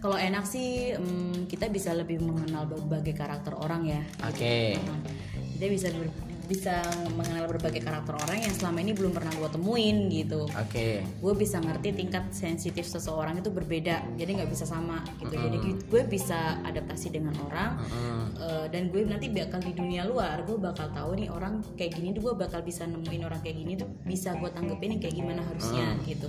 kalau 0.00 0.16
enak 0.16 0.48
sih 0.48 0.96
hmm, 0.96 1.44
kita 1.46 1.68
bisa 1.68 1.92
lebih 1.92 2.24
mengenal 2.24 2.64
berbagai 2.64 3.12
karakter 3.12 3.52
orang 3.52 3.84
ya 3.84 4.00
Oke. 4.24 4.80
Nah, 4.80 4.98
kita 5.54 5.66
bisa 5.68 5.88
ber- 5.92 6.29
bisa 6.50 6.82
mengenal 7.14 7.46
berbagai 7.46 7.78
karakter 7.78 8.18
orang 8.18 8.42
yang 8.42 8.50
selama 8.50 8.82
ini 8.82 8.90
belum 8.90 9.14
pernah 9.14 9.30
gue 9.38 9.50
temuin 9.54 10.10
gitu. 10.10 10.50
Oke. 10.50 11.06
gue 11.06 11.34
bisa 11.38 11.62
ngerti 11.62 11.94
tingkat 11.94 12.34
sensitif 12.34 12.90
seseorang 12.90 13.38
itu 13.38 13.54
berbeda 13.54 14.18
jadi 14.18 14.42
nggak 14.42 14.50
bisa 14.50 14.66
sama 14.66 15.06
gitu. 15.22 15.30
Jadi 15.30 15.86
gue 15.86 16.02
bisa 16.10 16.58
adaptasi 16.66 17.14
dengan 17.14 17.38
orang 17.46 17.78
eh, 18.34 18.66
dan 18.66 18.90
gue 18.90 19.06
nanti 19.06 19.30
bakal 19.30 19.62
di 19.62 19.70
dunia 19.70 20.02
luar 20.10 20.42
gue 20.42 20.58
bakal 20.58 20.90
tahu 20.90 21.14
nih 21.22 21.30
orang 21.30 21.62
kayak 21.78 21.94
gini 21.94 22.10
tuh 22.10 22.32
gue 22.32 22.34
bakal 22.34 22.66
bisa 22.66 22.82
nemuin 22.82 23.22
orang 23.30 23.38
kayak 23.46 23.56
gini 23.62 23.78
tuh 23.78 23.86
bisa 24.02 24.34
gue 24.34 24.50
tanggepin 24.50 24.98
yang 24.98 25.02
kayak 25.06 25.14
gimana 25.14 25.46
harusnya 25.46 25.94
gitu. 26.02 26.26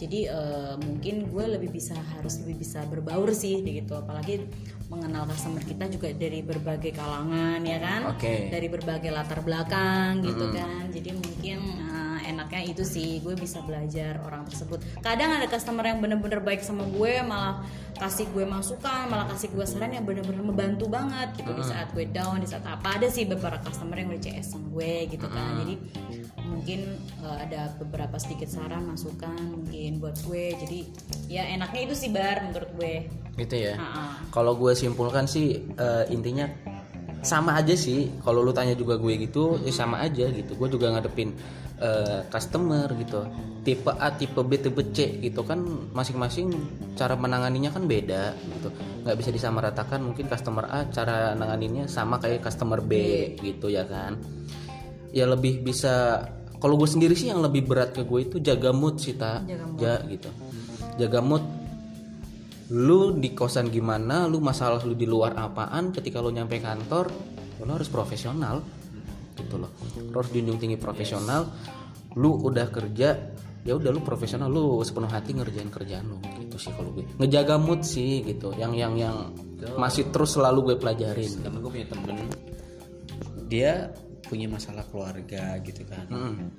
Jadi 0.00 0.30
eh, 0.32 0.74
mungkin 0.80 1.28
gue 1.28 1.44
lebih 1.60 1.68
bisa 1.76 1.92
harus 2.16 2.40
lebih 2.40 2.64
bisa 2.64 2.88
berbaur 2.88 3.28
sih 3.36 3.60
gitu. 3.60 3.92
Apalagi 4.00 4.48
mengenal 4.88 5.28
customer 5.28 5.60
kita 5.60 5.84
juga 5.92 6.08
dari 6.16 6.40
berbagai 6.40 6.96
kalangan 6.96 7.60
ya 7.60 7.78
kan? 7.78 8.00
Oke. 8.08 8.48
dari 8.48 8.68
berbagai 8.72 9.12
latar 9.12 9.44
belakang 9.44 10.24
gitu 10.24 10.48
kan? 10.48 10.88
Jadi 10.88 11.12
mungkin 11.12 11.58
uh, 11.92 12.18
enaknya 12.24 12.72
itu 12.72 12.82
sih 12.88 13.20
gue 13.20 13.36
bisa 13.36 13.60
belajar 13.60 14.16
orang 14.24 14.48
tersebut. 14.48 14.80
Kadang 15.04 15.36
ada 15.36 15.44
customer 15.44 15.84
yang 15.84 16.00
bener-bener 16.00 16.40
baik 16.40 16.64
sama 16.64 16.88
gue 16.88 17.20
malah 17.20 17.60
kasih 17.98 18.30
gue 18.30 18.46
masukan 18.46 19.10
malah 19.10 19.26
kasih 19.34 19.50
gue 19.50 19.66
saran 19.66 19.90
yang 19.92 20.08
bener-bener 20.08 20.40
membantu 20.40 20.88
banget 20.88 21.36
gitu. 21.36 21.52
Di 21.52 21.64
saat 21.68 21.92
gue 21.92 22.08
down 22.08 22.40
di 22.40 22.48
saat 22.48 22.64
apa 22.64 22.96
ada 22.96 23.12
sih 23.12 23.28
beberapa 23.28 23.60
customer 23.60 24.00
yang 24.00 24.08
udah 24.08 24.22
CS 24.24 24.56
sama 24.56 24.72
gue 24.72 24.92
gitu 25.12 25.28
kan? 25.28 25.60
Jadi 25.60 25.74
mungkin 26.48 26.80
uh, 27.20 27.36
ada 27.44 27.76
beberapa 27.76 28.16
sedikit 28.16 28.48
saran 28.48 28.88
masukan 28.88 29.36
mungkin 29.52 30.00
buat 30.00 30.16
gue. 30.24 30.56
Jadi 30.56 30.78
ya 31.28 31.44
enaknya 31.44 31.92
itu 31.92 31.94
sih 31.94 32.08
bar 32.08 32.40
menurut 32.48 32.72
gue 32.80 33.27
Gitu 33.38 33.54
ya. 33.54 33.78
Kalau 34.34 34.58
gue 34.58 34.74
simpulkan 34.74 35.24
sih 35.30 35.62
eh, 35.78 36.04
intinya 36.10 36.50
sama 37.22 37.54
aja 37.56 37.72
sih. 37.78 38.10
Kalau 38.26 38.42
lu 38.42 38.50
tanya 38.50 38.74
juga 38.74 38.98
gue 38.98 39.14
gitu, 39.22 39.56
ya 39.62 39.70
sama 39.70 40.02
aja 40.02 40.26
gitu. 40.28 40.58
Gue 40.58 40.68
juga 40.68 40.90
ngadepin 40.90 41.32
eh, 41.78 42.26
customer 42.28 42.90
gitu. 42.98 43.22
Tipe 43.62 43.90
A, 43.94 44.10
tipe 44.18 44.40
B, 44.42 44.58
tipe 44.58 44.82
C 44.90 45.22
gitu 45.22 45.46
kan 45.46 45.62
masing-masing 45.94 46.50
cara 46.98 47.14
menanganinya 47.14 47.70
kan 47.70 47.84
beda 47.86 48.34
gitu. 48.34 48.68
nggak 49.04 49.16
bisa 49.24 49.30
disamaratakan 49.32 50.02
mungkin 50.04 50.26
customer 50.28 50.66
A 50.68 50.84
cara 50.90 51.32
nanganinnya 51.32 51.86
sama 51.88 52.18
kayak 52.20 52.42
customer 52.44 52.82
B 52.82 52.92
gitu 53.40 53.70
ya 53.70 53.86
kan. 53.86 54.18
Ya 55.14 55.24
lebih 55.24 55.64
bisa 55.64 56.26
kalau 56.58 56.74
gue 56.74 56.88
sendiri 56.90 57.14
sih 57.14 57.30
yang 57.30 57.40
lebih 57.40 57.64
berat 57.70 57.94
ke 57.94 58.02
gue 58.02 58.20
itu 58.26 58.36
jaga 58.42 58.74
mood 58.74 58.98
sih 58.98 59.14
tak 59.14 59.46
Jaga 59.46 59.64
mood. 59.70 59.78
ja 59.80 59.94
gitu 60.10 60.30
jaga 60.98 61.20
mood 61.22 61.44
lu 62.68 63.16
di 63.16 63.32
kosan 63.32 63.72
gimana 63.72 64.28
lu 64.28 64.44
masalah 64.44 64.84
lu 64.84 64.92
di 64.92 65.08
luar 65.08 65.32
apaan 65.40 65.88
ketika 65.88 66.20
lu 66.20 66.28
nyampe 66.28 66.60
kantor 66.60 67.08
lu 67.64 67.72
harus 67.72 67.88
profesional 67.88 68.60
gitu 69.38 69.56
loh. 69.56 69.72
Lu 69.98 70.14
harus 70.18 70.30
junjung 70.34 70.58
tinggi 70.60 70.76
profesional 70.76 71.48
lu 72.18 72.34
udah 72.34 72.66
kerja 72.68 73.08
ya 73.66 73.72
udah 73.76 73.90
lu 73.90 74.00
profesional 74.00 74.48
lu 74.48 74.80
sepenuh 74.80 75.10
hati 75.10 75.36
ngerjain 75.36 75.68
kerjaan 75.68 76.06
lu 76.12 76.18
gitu 76.44 76.56
sih 76.60 76.72
kalau 76.76 76.92
gue. 76.92 77.08
Ngejaga 77.16 77.56
mood 77.56 77.82
sih 77.82 78.22
gitu. 78.26 78.52
Yang 78.54 78.72
yang 78.76 78.94
yang 78.98 79.16
masih 79.80 80.12
terus 80.12 80.36
selalu 80.36 80.72
gue 80.72 80.76
pelajarin. 80.76 81.40
Temen 81.40 81.58
gue 81.64 81.70
punya 81.72 81.88
temen 81.88 82.16
dia 83.48 83.88
punya 84.28 84.44
masalah 84.44 84.84
keluarga 84.92 85.56
gitu 85.64 85.82
kan. 85.88 86.04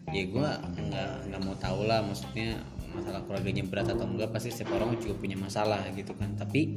Ya 0.10 0.24
gue 0.26 0.50
nggak 0.90 1.12
nggak 1.30 1.42
mau 1.46 1.56
tahu 1.62 1.86
lah 1.86 2.02
maksudnya 2.02 2.58
masalah 2.92 3.22
keluarganya 3.24 3.64
berat 3.64 3.88
atau 3.88 4.06
enggak 4.06 4.30
pasti 4.30 4.50
setiap 4.50 4.76
orang 4.76 4.98
juga 4.98 5.16
punya 5.16 5.36
masalah 5.36 5.82
gitu 5.92 6.12
kan. 6.14 6.34
Tapi 6.34 6.76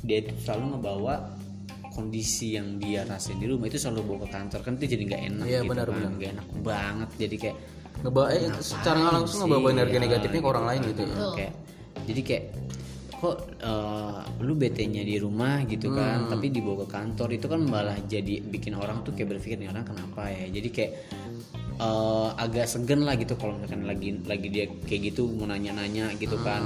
dia 0.00 0.20
itu 0.20 0.32
selalu 0.38 0.76
ngebawa 0.76 1.14
kondisi 1.90 2.54
yang 2.54 2.78
dia 2.78 3.02
rasain 3.02 3.36
di 3.36 3.44
rumah 3.44 3.66
itu 3.66 3.76
selalu 3.76 4.00
bawa 4.06 4.18
ke 4.24 4.28
kantor 4.30 4.60
kan 4.62 4.72
itu 4.78 4.86
jadi 4.88 5.02
nggak 5.04 5.22
enak 5.26 5.44
Iya, 5.44 5.58
gitu 5.58 5.68
benar, 5.68 5.86
kan. 5.86 5.94
benar. 5.98 6.10
nggak 6.14 6.30
enak 6.32 6.46
banget 6.62 7.10
jadi 7.18 7.36
kayak 7.36 7.56
ngebawa 8.00 8.26
eh, 8.30 8.40
secara 8.62 8.96
nggak 8.96 9.14
langsung 9.18 9.36
sih? 9.36 9.42
ngebawa 9.44 9.66
energi 9.70 9.92
Ya, 9.92 10.00
negatifnya 10.00 10.40
ke 10.40 10.48
orang 10.48 10.64
lain 10.70 10.80
gitu 10.86 11.02
ya. 11.02 11.16
Kayak 11.34 11.52
jadi 12.06 12.20
kayak 12.22 12.44
kok 13.12 13.36
eh, 13.60 14.18
lu 14.40 14.52
bete-nya 14.56 15.02
di 15.02 15.16
rumah? 15.18 15.56
gitu 15.66 15.88
kan. 15.90 16.18
Tapi 16.30 16.46
dibawa 16.48 16.76
ke 16.80 16.88
kantor 16.88 17.28
itu 17.34 17.46
kan 17.50 17.60
malah 17.60 17.98
jadi 18.00 18.34
bikin 18.40 18.72
orang 18.72 19.02
tuh 19.02 19.12
kayak 19.12 19.36
berpikir 19.36 19.58
nih 19.58 19.68
orang 19.68 19.84
kenapa 19.84 20.30
ya? 20.30 20.46
Jadi 20.48 20.68
kayak 20.70 20.92
eh, 21.80 22.28
agak 22.36 22.68
segen 22.68 23.08
lah 23.08 23.16
gitu 23.16 23.34
kalau 23.40 23.56
misalkan 23.56 23.88
lagi 23.88 24.20
lagi 24.28 24.48
dia 24.52 24.68
kayak 24.84 25.16
gitu 25.16 25.32
mau 25.32 25.48
nanya-nanya 25.48 26.12
gitu 26.20 26.36
kan. 26.44 26.62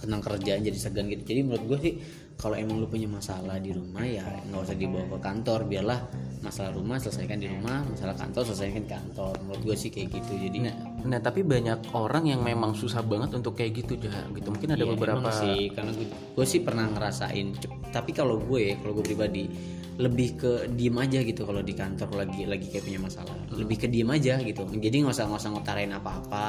Tentang 0.00 0.20
kerjaan 0.20 0.60
jadi 0.64 0.76
segan 0.76 1.08
gitu. 1.12 1.24
Jadi 1.24 1.40
menurut 1.44 1.64
gue 1.64 1.78
sih 1.80 1.94
kalau 2.34 2.58
emang 2.58 2.82
lu 2.82 2.90
punya 2.90 3.06
masalah 3.06 3.62
di 3.62 3.70
rumah 3.70 4.02
ya 4.04 4.26
nggak 4.50 4.60
usah 4.68 4.76
dibawa 4.76 5.06
ke 5.16 5.18
kantor. 5.22 5.60
Biarlah 5.64 6.00
masalah 6.44 6.76
rumah 6.76 7.00
selesaikan 7.00 7.40
di 7.40 7.48
rumah 7.48 7.80
masalah 7.88 8.12
kantor 8.12 8.42
selesaikan 8.52 8.84
di 8.84 8.90
kantor. 8.90 9.32
Menurut 9.48 9.62
gue 9.64 9.76
sih 9.80 9.88
kayak 9.88 10.08
gitu. 10.12 10.32
Jadi 10.36 10.58
Nah, 10.64 10.74
nah, 11.08 11.20
tapi 11.20 11.40
banyak 11.40 11.92
orang 11.96 12.28
yang 12.28 12.40
memang 12.44 12.76
susah 12.76 13.00
banget 13.04 13.32
untuk 13.36 13.56
kayak 13.56 13.80
gitu 13.84 13.96
jah 13.96 14.28
gitu. 14.32 14.48
Mungkin 14.52 14.76
ada 14.76 14.84
Iya, 14.84 14.92
beberapa 14.92 15.28
sih. 15.32 15.72
Karena 15.72 15.92
gue, 15.96 16.08
gue 16.10 16.46
sih 16.48 16.60
pernah 16.60 16.84
ngerasain 16.88 17.46
tapi 17.88 18.10
kalau 18.12 18.36
gue 18.42 18.76
kalau 18.82 18.92
gue 18.98 19.04
pribadi 19.06 19.44
lebih 19.94 20.28
ke 20.34 20.50
diem 20.74 20.96
aja 20.98 21.22
gitu 21.22 21.46
kalau 21.46 21.62
di 21.62 21.70
kantor 21.70 22.26
lagi 22.26 22.42
lagi 22.50 22.66
kayak 22.66 22.84
punya 22.86 23.00
masalah. 23.00 23.34
Lebih 23.54 23.76
ke 23.78 23.86
diem 23.86 24.10
aja 24.10 24.42
gitu. 24.42 24.66
Jadi 24.66 24.96
nggak 25.06 25.14
usah 25.14 25.24
nggak 25.30 25.40
usah 25.40 25.50
ngutarain 25.54 25.92
apa-apa. 25.94 26.46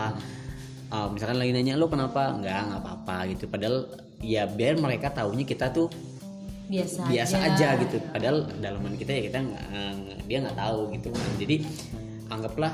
Uh, 0.89 1.08
misalkan 1.13 1.38
lagi 1.38 1.51
nanya 1.53 1.77
lo 1.77 1.86
kenapa? 1.86 2.34
Nggak 2.34 2.60
nggak 2.73 2.81
apa-apa 2.81 3.15
gitu. 3.34 3.45
Padahal 3.45 3.86
ya 4.25 4.49
biar 4.49 4.81
mereka 4.81 5.13
taunya 5.13 5.45
kita 5.45 5.69
tuh 5.69 5.93
biasa 6.65 7.05
biasa 7.05 7.36
aja. 7.45 7.67
gitu. 7.86 8.01
Padahal 8.10 8.49
dalaman 8.58 8.97
kita 8.97 9.12
ya 9.13 9.21
kita 9.29 9.39
nggak 9.45 9.65
dia 10.25 10.38
nggak 10.41 10.58
tahu 10.58 10.79
gitu 10.97 11.08
kan. 11.13 11.29
Jadi 11.38 11.55
anggaplah 12.34 12.73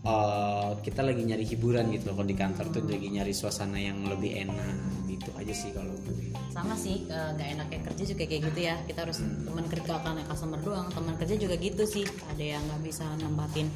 eh, 0.00 0.70
kita 0.80 1.00
lagi 1.04 1.22
nyari 1.28 1.44
hiburan 1.44 1.92
gitu 1.92 2.08
loh. 2.08 2.24
Kalau 2.24 2.28
di 2.32 2.36
kantor 2.40 2.66
tuh 2.72 2.88
lagi 2.88 3.08
nyari 3.12 3.36
suasana 3.36 3.76
yang 3.76 4.00
lebih 4.08 4.32
enak 4.48 5.05
gitu 5.16 5.30
aja 5.34 5.54
sih 5.56 5.70
kalau 5.72 5.92
gue 6.04 6.36
sama 6.56 6.72
sih 6.72 7.04
eh, 7.04 7.30
nggak 7.36 7.48
enaknya 7.58 7.80
kerja 7.92 8.02
juga 8.08 8.24
kayak 8.24 8.42
gitu 8.48 8.60
ya. 8.64 8.74
Kita 8.88 9.04
harus 9.04 9.20
teman 9.20 9.66
kerja 9.68 10.00
karena 10.00 10.22
customer 10.24 10.60
doang. 10.64 10.88
Teman 10.88 11.14
kerja 11.20 11.34
juga 11.36 11.54
gitu 11.60 11.84
sih. 11.84 12.04
Ada 12.32 12.44
yang 12.56 12.62
nggak 12.64 12.80
bisa 12.80 13.04
nempatin 13.20 13.68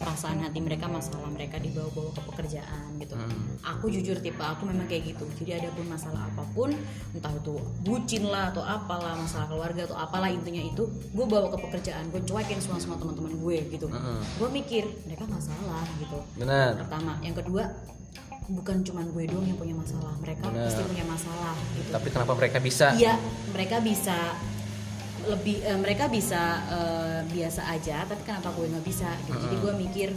perasaan 0.00 0.40
hati 0.40 0.64
mereka 0.64 0.88
masalah 0.88 1.28
mereka 1.28 1.60
dibawa-bawa 1.60 2.16
ke 2.16 2.22
pekerjaan 2.32 2.96
gitu. 2.96 3.14
Aku 3.60 3.92
jujur 3.92 4.16
tipe 4.24 4.40
aku 4.40 4.64
memang 4.64 4.88
kayak 4.88 5.12
gitu. 5.12 5.28
Jadi 5.44 5.60
ada 5.60 5.68
pun 5.76 5.84
masalah 5.84 6.32
apa 6.32 6.42
pun 6.56 6.70
entah 7.12 7.32
itu 7.36 7.54
bucin 7.84 8.24
lah 8.24 8.56
atau 8.56 8.64
apalah 8.64 9.18
masalah 9.20 9.46
keluarga 9.52 9.84
atau 9.84 9.98
apalah 10.00 10.32
intinya 10.32 10.64
itu 10.64 10.88
gue 10.88 11.26
bawa 11.28 11.52
ke 11.52 11.58
pekerjaan. 11.60 12.08
Gue 12.08 12.24
cuekin 12.24 12.56
semua 12.64 12.80
semua 12.80 12.96
teman-teman 12.96 13.36
gue 13.36 13.58
gitu. 13.68 13.86
Gue 14.40 14.48
mikir 14.48 14.88
mereka 15.04 15.28
nggak 15.28 15.44
salah 15.44 15.84
gitu. 16.00 16.18
Benar. 16.40 16.80
Pertama. 16.80 17.20
Yang 17.20 17.44
kedua 17.44 17.68
bukan 18.48 18.80
cuman 18.80 19.06
gue 19.12 19.24
doang 19.28 19.44
yang 19.44 19.60
punya 19.60 19.76
masalah 19.76 20.12
mereka 20.24 20.48
Benar. 20.48 20.64
pasti 20.72 20.82
punya 20.88 21.04
masalah 21.04 21.54
gitu 21.76 21.90
tapi 21.92 22.08
kenapa 22.08 22.32
mereka 22.32 22.58
bisa 22.64 22.86
Iya, 22.96 23.14
mereka 23.52 23.76
bisa 23.84 24.16
lebih 25.28 25.60
eh, 25.60 25.76
mereka 25.76 26.04
bisa 26.08 26.42
eh, 26.72 27.20
biasa 27.28 27.60
aja, 27.68 28.08
tapi 28.08 28.22
kenapa 28.24 28.48
gue 28.56 28.64
nggak 28.70 28.86
bisa? 28.86 29.12
Gitu. 29.28 29.36
Jadi 29.36 29.56
gue 29.60 29.72
mikir, 29.76 30.08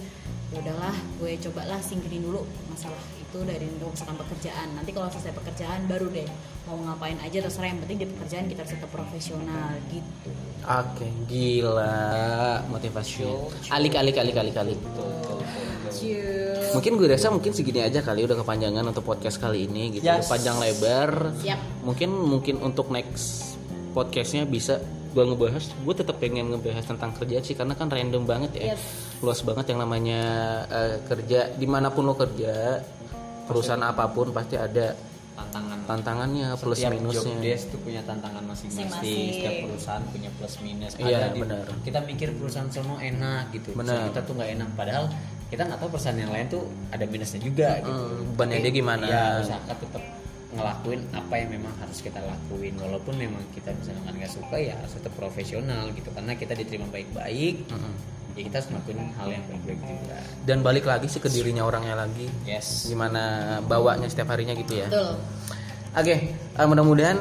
ya 0.55 0.57
udahlah, 0.63 0.95
gue 1.19 1.31
cobalah 1.49 1.79
singkirin 1.83 2.23
dulu 2.23 2.47
masalah 2.71 3.01
itu 3.19 3.39
dari 3.43 3.67
urusan 3.79 4.15
pekerjaan. 4.15 4.67
Nanti 4.75 4.91
kalau 4.95 5.11
selesai 5.11 5.35
pekerjaan 5.35 5.87
baru 5.91 6.07
deh 6.11 6.27
mau 6.67 6.79
ngapain 6.79 7.19
aja 7.19 7.43
terserah. 7.43 7.75
Yang 7.75 7.79
penting 7.87 7.99
di 7.99 8.07
pekerjaan 8.07 8.45
kita 8.47 8.59
harus 8.63 8.73
tetap 8.75 8.91
profesional 8.91 9.69
gitu. 9.91 10.31
Oke, 10.61 11.07
gila 11.27 11.95
motivasi. 12.71 13.27
Alik, 13.67 13.99
alik, 13.99 14.15
alik, 14.15 14.35
alik, 14.39 14.55
alik. 14.55 14.79
Cium. 15.91 16.71
Mungkin 16.73 16.91
gue 16.95 17.07
rasa 17.07 17.27
mungkin 17.27 17.51
segini 17.51 17.79
aja 17.79 17.99
kali 17.99 18.23
udah 18.23 18.39
kepanjangan 18.39 18.83
untuk 18.83 19.03
podcast 19.03 19.37
kali 19.37 19.67
ini 19.67 19.93
gitu. 19.93 20.07
Yes. 20.07 20.25
Panjang 20.25 20.57
lebar. 20.57 21.35
Siap. 21.37 21.59
Mungkin 21.83 22.09
mungkin 22.09 22.55
untuk 22.59 22.87
next 22.89 23.53
podcastnya 23.91 24.43
bisa 24.43 24.79
gue 25.11 25.23
ngebahas. 25.23 25.67
Gue 25.83 25.91
tetap 25.91 26.17
pengen 26.17 26.49
ngebahas 26.49 26.87
tentang 26.87 27.11
kerja 27.13 27.43
sih 27.43 27.53
karena 27.53 27.75
kan 27.75 27.91
random 27.91 28.23
banget 28.23 28.51
ya. 28.55 28.63
Yes. 28.73 28.81
Luas 29.19 29.43
banget 29.43 29.69
yang 29.69 29.83
namanya 29.83 30.21
eh, 30.65 30.95
kerja 31.03 31.51
di 31.51 31.67
mana 31.67 31.91
pun 31.91 32.07
lo 32.07 32.15
kerja, 32.15 32.79
perusahaan 33.45 33.83
apa 33.83 34.07
pun 34.07 34.31
pasti 34.31 34.55
ada 34.55 34.95
tantangan 35.31 35.79
tantangannya 35.89 36.47
plus 36.55 36.77
Setiap 36.77 36.91
minusnya. 36.95 37.33
job 37.33 37.41
desk 37.41 37.65
tuh 37.73 37.79
punya 37.81 38.01
tantangan 38.05 38.43
masing-masing. 38.45 39.27
Setiap 39.33 39.53
perusahaan 39.65 40.03
punya 40.07 40.29
plus 40.37 40.55
minus. 40.61 40.91
Iya, 40.95 41.17
Ada 41.17 41.27
di- 41.33 41.41
benar. 41.41 41.65
Kita 41.81 41.99
mikir 42.05 42.27
perusahaan 42.37 42.69
sono 42.69 42.95
enak 42.95 43.43
gitu. 43.51 43.73
Benar. 43.73 44.11
Kita 44.11 44.19
tuh 44.21 44.33
nggak 44.37 44.49
enak. 44.59 44.69
Padahal 44.77 45.05
kita 45.51 45.67
nggak 45.67 45.79
tahu 45.83 45.89
perusahaan 45.91 46.15
yang 46.15 46.31
lain 46.31 46.47
tuh 46.47 46.63
ada 46.89 47.03
minusnya 47.05 47.43
juga 47.43 47.69
gitu. 47.83 47.91
Hmm, 47.91 48.31
bebannya 48.33 48.57
dia 48.63 48.71
gimana? 48.71 49.03
Ya 49.05 49.23
usahakan 49.43 49.75
tetap 49.77 50.03
ngelakuin 50.51 51.01
apa 51.15 51.33
yang 51.39 51.49
memang 51.59 51.73
harus 51.79 51.99
kita 52.03 52.19
lakuin 52.19 52.75
walaupun 52.75 53.15
memang 53.15 53.39
kita 53.55 53.71
misalnya 53.71 54.11
nggak 54.11 54.31
suka 54.31 54.55
ya 54.59 54.75
harus 54.75 54.91
tetap 54.99 55.15
profesional 55.15 55.87
gitu 55.95 56.11
karena 56.11 56.35
kita 56.35 56.59
diterima 56.59 56.91
baik-baik 56.91 57.71
ya 58.35 58.41
kita 58.47 58.55
harus 58.59 58.67
ngelakuin 58.71 58.99
hal 59.15 59.27
yang 59.31 59.43
baik-baik 59.47 59.79
juga 59.79 60.15
Dan 60.43 60.57
balik 60.59 60.87
lagi 60.87 61.07
sih 61.07 61.19
ke 61.19 61.27
dirinya 61.27 61.63
orangnya 61.67 61.95
lagi. 61.99 62.27
yes 62.43 62.87
Gimana 62.87 63.21
bawanya 63.63 64.07
setiap 64.07 64.31
harinya 64.35 64.55
gitu 64.55 64.75
ya. 64.79 64.87
Betul. 64.87 65.19
Oke, 65.91 66.15
eh, 66.31 66.67
mudah-mudahan 66.67 67.19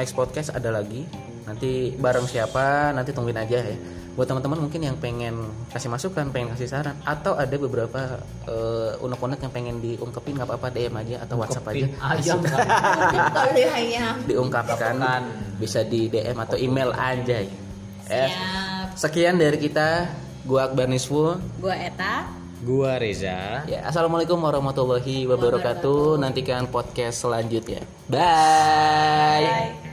next 0.00 0.16
podcast 0.16 0.52
ada 0.52 0.72
lagi. 0.72 1.04
Nanti 1.44 1.92
bareng 2.00 2.24
siapa, 2.24 2.96
nanti 2.96 3.12
tungguin 3.12 3.36
aja 3.36 3.60
ya. 3.60 3.76
Buat 4.12 4.28
teman-teman 4.28 4.68
mungkin 4.68 4.80
yang 4.84 4.96
pengen 5.00 5.48
kasih 5.72 5.88
masukan, 5.88 6.28
pengen 6.28 6.52
kasih 6.52 6.68
saran, 6.68 6.92
atau 7.08 7.32
ada 7.32 7.56
beberapa 7.56 8.20
eh, 8.44 8.92
unek-unek 9.00 9.40
yang 9.40 9.52
pengen 9.52 9.76
diungkepin 9.80 10.36
nggak 10.36 10.48
apa-apa 10.52 10.68
DM 10.68 10.94
aja 11.00 11.16
atau 11.24 11.40
WhatsApp 11.40 11.72
aja. 11.72 11.86
ayam. 13.80 14.14
Diungkapkan 14.28 15.00
bisa 15.56 15.80
di 15.80 16.12
DM 16.12 16.36
atau 16.36 16.60
email 16.60 16.92
aja. 16.92 17.40
Ya. 17.40 17.48
Siap. 18.04 19.00
Sekian 19.00 19.40
dari 19.40 19.56
kita. 19.56 20.12
Gua 20.42 20.66
Akbar 20.66 20.90
Nisfu. 20.90 21.38
Gue 21.62 21.70
Eta. 21.70 22.26
gua 22.62 22.94
Reza 22.94 23.66
Ya, 23.66 23.82
assalamualaikum 23.86 24.38
warahmatullahi 24.38 25.26
wabarakatuh. 25.26 26.18
Nantikan 26.18 26.66
podcast 26.70 27.22
selanjutnya. 27.22 27.82
Bye. 28.10 29.80
Bye. 29.80 29.91